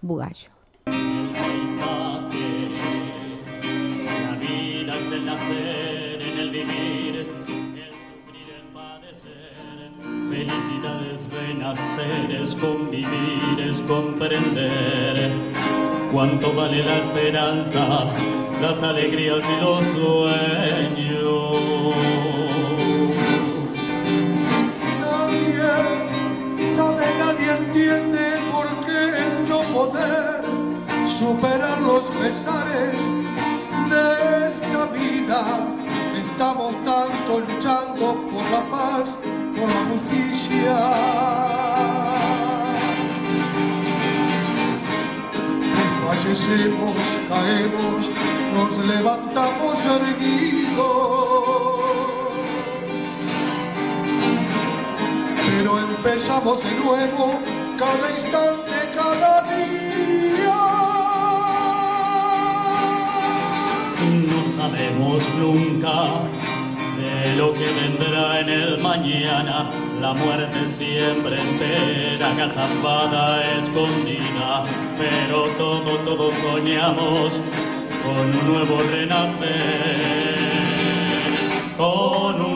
Bugallo. 0.00 0.50
La 0.86 0.92
vida 4.38 4.96
es 4.96 5.12
el 5.12 5.26
nacer, 5.26 6.22
en 6.22 6.38
el 6.38 6.50
vivir, 6.50 7.16
el 7.16 7.26
sufrir, 8.06 8.48
el 8.56 8.64
padecer. 8.72 9.90
Felicidad 10.30 11.06
es 11.06 11.30
renacer, 11.32 12.30
es 12.32 12.56
convivir, 12.56 13.60
es 13.60 13.80
comprender 13.82 15.32
cuánto 16.12 16.52
vale 16.52 16.82
la 16.82 16.98
esperanza, 16.98 18.06
las 18.60 18.82
alegrías 18.82 19.42
y 19.48 19.60
los 19.60 19.84
sueños. 19.84 21.31
Pesares 32.22 32.98
de 33.90 34.04
esta 34.50 34.86
vida. 34.98 35.40
Estamos 36.24 36.70
tanto 36.84 37.40
luchando 37.40 38.04
por 38.30 38.44
la 38.50 38.62
paz, 38.70 39.06
por 39.56 39.68
la 39.74 39.82
justicia. 39.90 40.76
Fallecemos, 46.04 46.96
caemos, 47.28 48.02
nos 48.54 48.72
levantamos 48.86 49.76
erguidos 49.96 51.02
empezamos 56.04 56.62
de 56.64 56.74
nuevo 56.84 57.40
cada 57.78 58.10
instante, 58.10 58.72
cada 58.94 59.42
día. 59.42 59.81
Sabemos 64.62 65.28
nunca 65.40 65.94
de 66.96 67.34
lo 67.36 67.52
que 67.52 67.66
vendrá 67.80 68.40
en 68.40 68.48
el 68.48 68.78
mañana. 68.80 69.68
La 70.00 70.12
muerte 70.14 70.68
siempre 70.68 71.34
espera, 71.34 72.30
agazapada, 72.30 73.58
escondida. 73.58 74.64
Pero 74.96 75.46
todo, 75.58 75.90
todos 76.06 76.32
soñamos 76.36 77.40
con 78.04 78.24
un 78.38 78.52
nuevo 78.52 78.76
renacer. 78.88 79.52
Con 81.76 82.40
un 82.40 82.51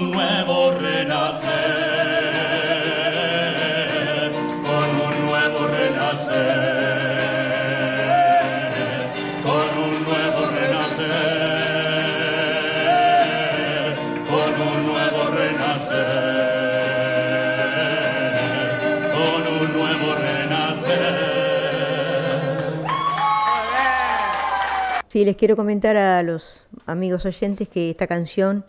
les 25.26 25.36
quiero 25.36 25.56
comentar 25.56 25.96
a 25.96 26.22
los 26.22 26.66
amigos 26.86 27.24
oyentes 27.26 27.68
que 27.68 27.90
esta 27.90 28.06
canción 28.06 28.64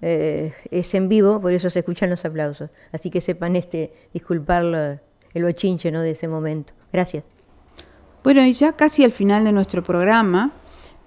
eh, 0.00 0.52
es 0.70 0.94
en 0.94 1.08
vivo, 1.08 1.40
por 1.40 1.52
eso 1.52 1.70
se 1.70 1.78
escuchan 1.80 2.10
los 2.10 2.24
aplausos. 2.24 2.70
Así 2.92 3.10
que 3.10 3.20
sepan 3.20 3.56
este 3.56 3.92
disculpar 4.12 5.00
el 5.34 5.44
bochinche 5.44 5.90
¿no? 5.90 6.00
de 6.02 6.10
ese 6.12 6.28
momento. 6.28 6.72
Gracias. 6.92 7.24
Bueno, 8.22 8.44
y 8.44 8.52
ya 8.52 8.72
casi 8.72 9.04
al 9.04 9.12
final 9.12 9.44
de 9.44 9.52
nuestro 9.52 9.82
programa 9.82 10.52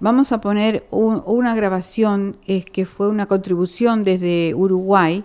vamos 0.00 0.32
a 0.32 0.40
poner 0.40 0.84
un- 0.90 1.22
una 1.24 1.54
grabación 1.54 2.36
es 2.46 2.64
que 2.66 2.84
fue 2.84 3.08
una 3.08 3.26
contribución 3.26 4.02
desde 4.04 4.54
Uruguay. 4.54 5.24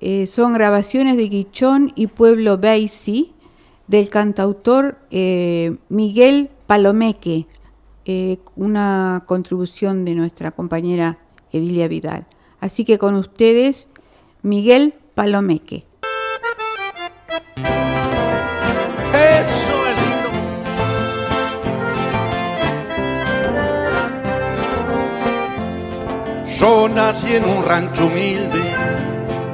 Eh, 0.00 0.26
son 0.26 0.52
grabaciones 0.54 1.16
de 1.16 1.28
Guichón 1.28 1.92
y 1.94 2.06
Pueblo 2.08 2.58
Baisi 2.58 3.32
del 3.86 4.08
cantautor 4.10 4.96
eh, 5.10 5.76
Miguel 5.88 6.48
Palomeque, 6.66 7.46
eh, 8.04 8.38
una 8.56 9.24
contribución 9.26 10.04
de 10.04 10.14
nuestra 10.14 10.50
compañera 10.50 11.18
Edilia 11.52 11.88
Vidal. 11.88 12.26
Así 12.60 12.84
que 12.84 12.98
con 12.98 13.14
ustedes, 13.14 13.88
Miguel 14.42 14.94
Palomeque. 15.14 15.86
Yo 26.58 26.88
nací 26.88 27.34
en 27.34 27.44
un 27.44 27.64
rancho 27.64 28.06
humilde, 28.06 28.62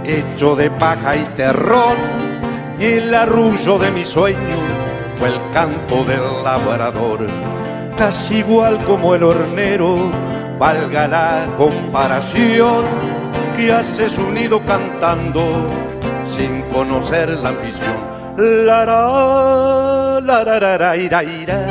hecho 0.04 0.54
de 0.54 0.70
paja 0.70 1.16
y 1.16 1.24
terrón, 1.34 1.96
y 2.78 2.84
el 2.84 3.14
arrullo 3.14 3.78
de 3.78 3.90
mi 3.90 4.04
sueño 4.04 4.38
fue 5.18 5.28
el 5.28 5.40
canto 5.52 6.04
del 6.04 6.44
labrador, 6.44 7.26
casi 8.00 8.36
igual 8.38 8.82
como 8.86 9.14
el 9.14 9.22
hornero, 9.22 10.10
valga 10.58 11.06
la 11.06 11.46
comparación, 11.58 12.86
que 13.54 13.74
hace 13.74 14.08
su 14.08 14.32
nido 14.32 14.64
cantando 14.64 15.42
sin 16.34 16.62
conocer 16.72 17.28
la 17.28 17.50
ambición. 17.50 17.96
La 18.38 18.86
ra, 18.86 20.18
la 20.22 20.44
ra, 20.44 20.78
ra, 20.78 20.96
ira, 20.96 21.22
ira, 21.22 21.66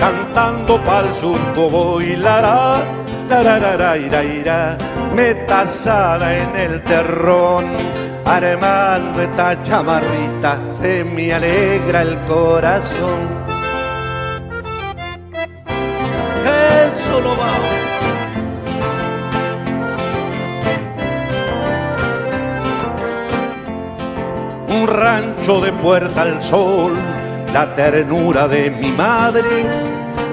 cantando 0.00 0.82
pa'l 0.82 1.06
surco 1.20 1.70
voy, 1.70 2.16
la 2.16 2.40
ra, 2.40 2.82
la 3.28 3.42
ra, 3.44 3.58
ra, 3.60 3.76
ra, 3.76 3.96
ira, 3.96 4.24
ira, 4.24 4.76
metazada 5.14 6.36
en 6.36 6.56
el 6.56 6.82
terrón, 6.82 7.66
armando 8.24 9.22
esta 9.22 9.62
chamarrita, 9.62 10.58
se 10.72 11.04
me 11.04 11.32
alegra 11.32 12.02
el 12.02 12.18
corazón. 12.26 13.43
Un 24.68 24.88
rancho 24.88 25.60
de 25.60 25.72
puerta 25.72 26.22
al 26.22 26.42
sol, 26.42 26.92
la 27.52 27.74
ternura 27.74 28.48
de 28.48 28.70
mi 28.70 28.90
madre, 28.92 29.64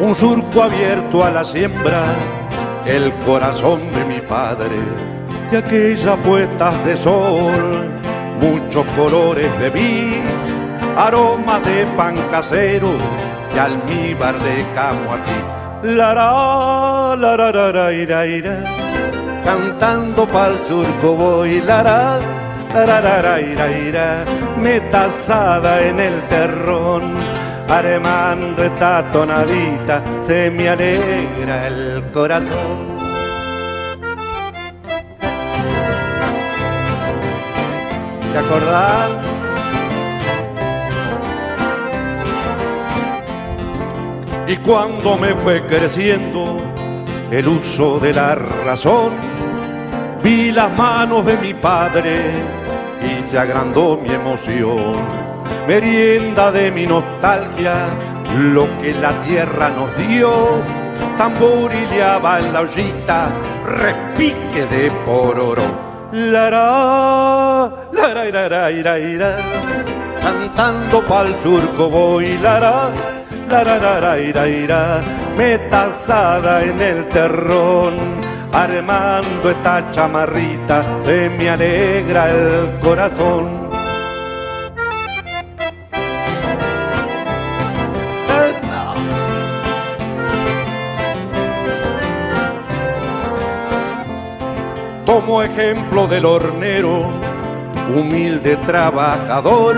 un 0.02 0.16
surco 0.16 0.64
abierto 0.64 1.24
a 1.24 1.30
la 1.30 1.44
siembra, 1.46 2.04
el 2.86 3.14
corazón 3.26 3.92
de 3.92 4.06
mi 4.06 4.20
padre, 4.20 4.78
de 5.52 5.58
aquellas 5.58 6.18
puestas 6.18 6.86
de 6.86 6.98
sol, 6.98 7.90
muchos 8.42 8.86
colores 8.98 9.50
vi, 9.74 10.20
aromas 10.98 11.64
de 11.64 11.86
pan 11.96 12.16
casero 12.32 12.90
y 13.56 13.60
almíbar 13.60 14.40
de 14.40 14.66
camoatí. 14.74 15.61
La 15.84 16.14
ra, 16.14 17.16
la 17.16 17.36
ra, 17.36 17.52
ra, 17.52 17.72
ra, 17.72 17.92
ira, 17.92 18.28
ira, 18.28 18.64
cantando 19.44 20.28
pa'l 20.28 20.56
surco 20.68 21.16
voy, 21.16 21.60
la 21.62 21.82
ra, 21.82 22.20
la 22.72 22.86
ra, 22.86 23.02
ra, 23.02 23.22
ra, 23.24 23.42
ira, 23.42 23.68
ira, 23.68 24.24
metazada 24.58 25.82
en 25.82 26.00
el 26.00 26.22
terrón, 26.30 27.16
armando 27.68 28.64
esta 28.64 29.04
tonadita, 29.12 30.04
se 30.22 30.52
me 30.52 30.70
alegra 30.70 31.66
el 31.66 32.04
corazón. 32.14 33.02
¿Te 38.32 38.38
acordás? 38.38 39.31
Y 44.52 44.58
cuando 44.58 45.18
me 45.18 45.34
fue 45.34 45.66
creciendo 45.66 46.58
el 47.32 47.48
uso 47.48 48.00
de 48.00 48.14
la 48.14 48.36
razón, 48.36 49.14
vi 50.22 50.52
las 50.52 50.70
manos 50.76 51.26
de 51.26 51.38
mi 51.38 51.54
padre 51.54 52.20
y 53.02 53.30
se 53.30 53.40
agrandó 53.40 53.96
mi 53.96 54.10
emoción. 54.10 54.98
Merienda 55.66 56.52
de 56.52 56.70
mi 56.70 56.86
nostalgia, 56.86 57.76
lo 58.52 58.68
que 58.82 58.94
la 58.94 59.14
tierra 59.22 59.70
nos 59.70 59.98
dio, 60.10 60.30
tamborileaba 61.18 62.40
en 62.40 62.52
la 62.52 62.60
ollita, 62.60 63.30
repique 63.66 64.66
de 64.66 64.92
pororo. 65.06 65.64
La 66.12 66.50
ra, 66.50 67.72
la 67.94 68.14
ra, 68.14 68.28
ira, 68.28 68.50
ra, 68.50 69.00
ira, 69.00 69.38
cantando 70.22 71.02
pa'l 71.04 71.34
surco 71.42 71.90
voy, 71.90 72.38
la 72.40 72.92
ra, 73.52 73.64
la 73.64 73.78
ra, 73.78 73.80
ra, 73.80 74.00
ra, 74.00 74.20
ira, 74.20 74.48
ira, 74.48 75.02
metazada 75.38 76.64
en 76.64 76.82
el 76.82 77.10
terrón, 77.10 77.96
armando 78.54 79.50
esta 79.50 79.90
chamarrita, 79.92 80.84
se 81.04 81.30
me 81.30 81.50
alegra 81.50 82.32
el 82.32 82.80
corazón. 82.80 83.70
Tomo 95.06 95.44
ejemplo 95.44 96.08
del 96.08 96.26
hornero, 96.26 97.10
humilde 97.94 98.56
trabajador, 98.66 99.76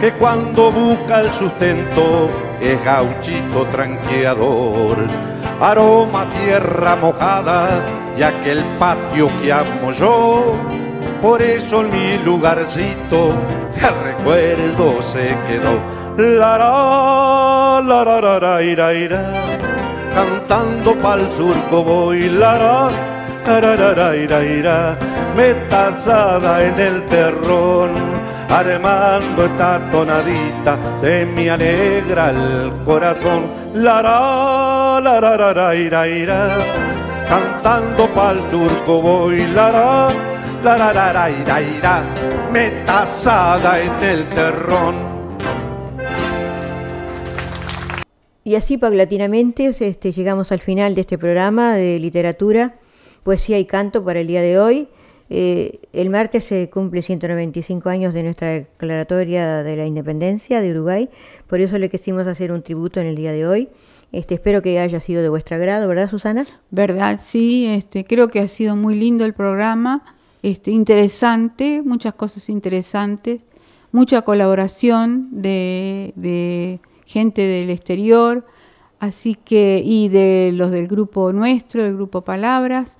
que 0.00 0.12
cuando 0.12 0.70
busca 0.70 1.20
el 1.22 1.32
sustento 1.32 2.30
es 2.60 2.84
gauchito 2.84 3.64
tranqueador. 3.72 4.96
Aroma 5.60 6.26
tierra 6.30 6.96
mojada 6.96 7.68
y 8.18 8.22
aquel 8.22 8.64
patio 8.78 9.28
que 9.40 9.52
amo 9.52 9.92
yo, 9.92 10.56
por 11.20 11.40
eso 11.40 11.80
en 11.80 11.90
mi 11.90 12.18
lugarcito 12.18 13.34
el 13.74 14.04
recuerdo 14.04 15.02
se 15.02 15.34
quedó. 15.48 15.96
La 16.16 16.56
ra, 16.56 17.82
la 17.82 18.04
ra, 18.04 18.20
ra, 18.20 18.40
ra, 18.40 18.62
ira, 18.62 18.94
ira, 18.94 19.22
cantando 20.14 20.94
pa'l 20.96 21.28
surco 21.36 21.84
voy, 21.84 22.22
la 22.22 22.58
ra, 22.58 22.88
Tararara, 23.46 24.16
ira, 24.16 24.42
ira, 24.42 24.98
metazada 25.36 26.64
en 26.64 26.80
el 26.80 27.06
terrón, 27.06 27.92
armando 28.48 29.44
esta 29.44 29.80
tonadita, 29.90 30.78
se 31.00 31.26
me 31.26 31.50
alegra 31.50 32.30
el 32.30 32.72
corazón. 32.84 33.46
La 33.74 34.02
ra, 34.02 35.00
la 35.00 35.20
ra, 35.20 35.36
ra, 35.36 35.52
ra, 35.52 35.74
ira, 35.74 36.08
ira, 36.08 36.48
cantando 37.28 38.06
pa'l 38.08 38.38
turco 38.50 39.00
voy, 39.02 39.46
la 39.48 39.70
ra, 39.70 40.08
la 40.62 40.76
ra, 40.76 40.92
ra, 40.92 41.12
ra, 41.12 41.30
ira, 41.30 41.60
ira, 41.60 42.02
metazada 42.52 43.80
en 43.80 44.04
el 44.04 44.24
terrón. 44.26 45.16
Y 48.44 48.54
así 48.54 48.78
paulatinamente 48.78 49.66
este, 49.66 50.12
llegamos 50.12 50.52
al 50.52 50.60
final 50.60 50.94
de 50.94 51.00
este 51.00 51.18
programa 51.18 51.74
de 51.74 51.98
literatura, 51.98 52.76
poesía 53.24 53.58
y 53.58 53.64
canto 53.64 54.04
para 54.04 54.20
el 54.20 54.28
día 54.28 54.40
de 54.40 54.56
hoy. 54.60 54.88
Eh, 55.28 55.80
el 55.92 56.10
martes 56.10 56.44
se 56.44 56.70
cumple 56.70 57.02
195 57.02 57.88
años 57.88 58.14
de 58.14 58.22
nuestra 58.22 58.50
declaratoria 58.50 59.62
de 59.62 59.76
la 59.76 59.86
independencia 59.86 60.60
de 60.60 60.70
Uruguay, 60.70 61.08
por 61.48 61.60
eso 61.60 61.78
le 61.78 61.90
quisimos 61.90 62.26
hacer 62.26 62.52
un 62.52 62.62
tributo 62.62 63.00
en 63.00 63.06
el 63.06 63.16
día 63.16 63.32
de 63.32 63.46
hoy. 63.46 63.68
Este, 64.12 64.34
espero 64.34 64.62
que 64.62 64.78
haya 64.78 65.00
sido 65.00 65.22
de 65.22 65.28
vuestro 65.28 65.56
agrado, 65.56 65.88
¿verdad, 65.88 66.08
Susana? 66.08 66.46
Verdad, 66.70 67.18
sí, 67.22 67.66
este, 67.66 68.04
creo 68.04 68.28
que 68.28 68.40
ha 68.40 68.48
sido 68.48 68.76
muy 68.76 68.94
lindo 68.94 69.24
el 69.24 69.34
programa, 69.34 70.04
este, 70.42 70.70
interesante, 70.70 71.82
muchas 71.84 72.14
cosas 72.14 72.48
interesantes, 72.48 73.40
mucha 73.90 74.22
colaboración 74.22 75.28
de, 75.42 76.12
de 76.14 76.80
gente 77.04 77.42
del 77.42 77.70
exterior, 77.70 78.46
así 79.00 79.34
que, 79.34 79.82
y 79.84 80.08
de 80.08 80.52
los 80.54 80.70
del 80.70 80.86
grupo 80.86 81.32
nuestro, 81.32 81.82
del 81.82 81.96
grupo 81.96 82.22
Palabras. 82.22 82.98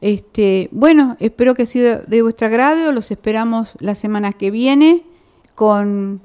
Este, 0.00 0.68
bueno, 0.70 1.16
espero 1.18 1.54
que 1.54 1.62
ha 1.62 1.66
sido 1.66 2.02
de 2.06 2.22
vuestro 2.22 2.46
agrado, 2.46 2.92
los 2.92 3.10
esperamos 3.10 3.74
la 3.80 3.94
semana 3.94 4.32
que 4.32 4.50
viene 4.50 5.02
con 5.54 6.20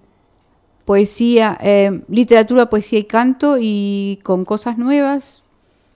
poesía, 0.86 1.58
eh, 1.62 2.02
literatura, 2.08 2.70
poesía 2.70 3.00
y 3.00 3.06
canto 3.06 3.58
y 3.60 4.20
con 4.24 4.46
cosas 4.46 4.78
nuevas. 4.78 5.44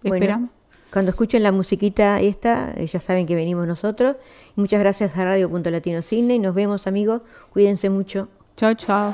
Bueno, 0.01 0.15
Esperamos. 0.15 0.49
Cuando 0.91 1.11
escuchen 1.11 1.43
la 1.43 1.51
musiquita 1.51 2.19
esta, 2.21 2.71
eh, 2.75 2.87
ya 2.87 2.99
saben 2.99 3.27
que 3.27 3.35
venimos 3.35 3.67
nosotros. 3.67 4.15
Muchas 4.55 4.79
gracias 4.79 5.15
a 5.17 5.25
Radio 5.25 5.49
Punto 5.49 5.69
Latino 5.69 6.01
Cine 6.01 6.35
y 6.35 6.39
nos 6.39 6.55
vemos 6.55 6.87
amigos. 6.87 7.21
Cuídense 7.51 7.89
mucho. 7.89 8.29
Chao, 8.55 8.73
chao. 8.73 9.13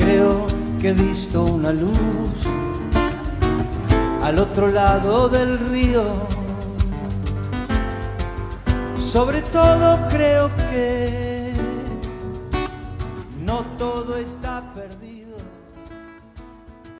creo 0.00 0.46
que 0.80 0.88
he 0.88 0.92
visto 0.94 1.44
una 1.44 1.72
luz 1.72 2.30
al 4.22 4.38
otro 4.38 4.68
lado 4.68 5.28
del 5.28 5.58
río. 5.68 6.04
Sobre 8.98 9.42
todo 9.42 10.08
creo 10.08 10.50
que 10.70 11.52
no 13.44 13.62
todo 13.76 14.16
está 14.16 14.72
perdido. 14.72 15.09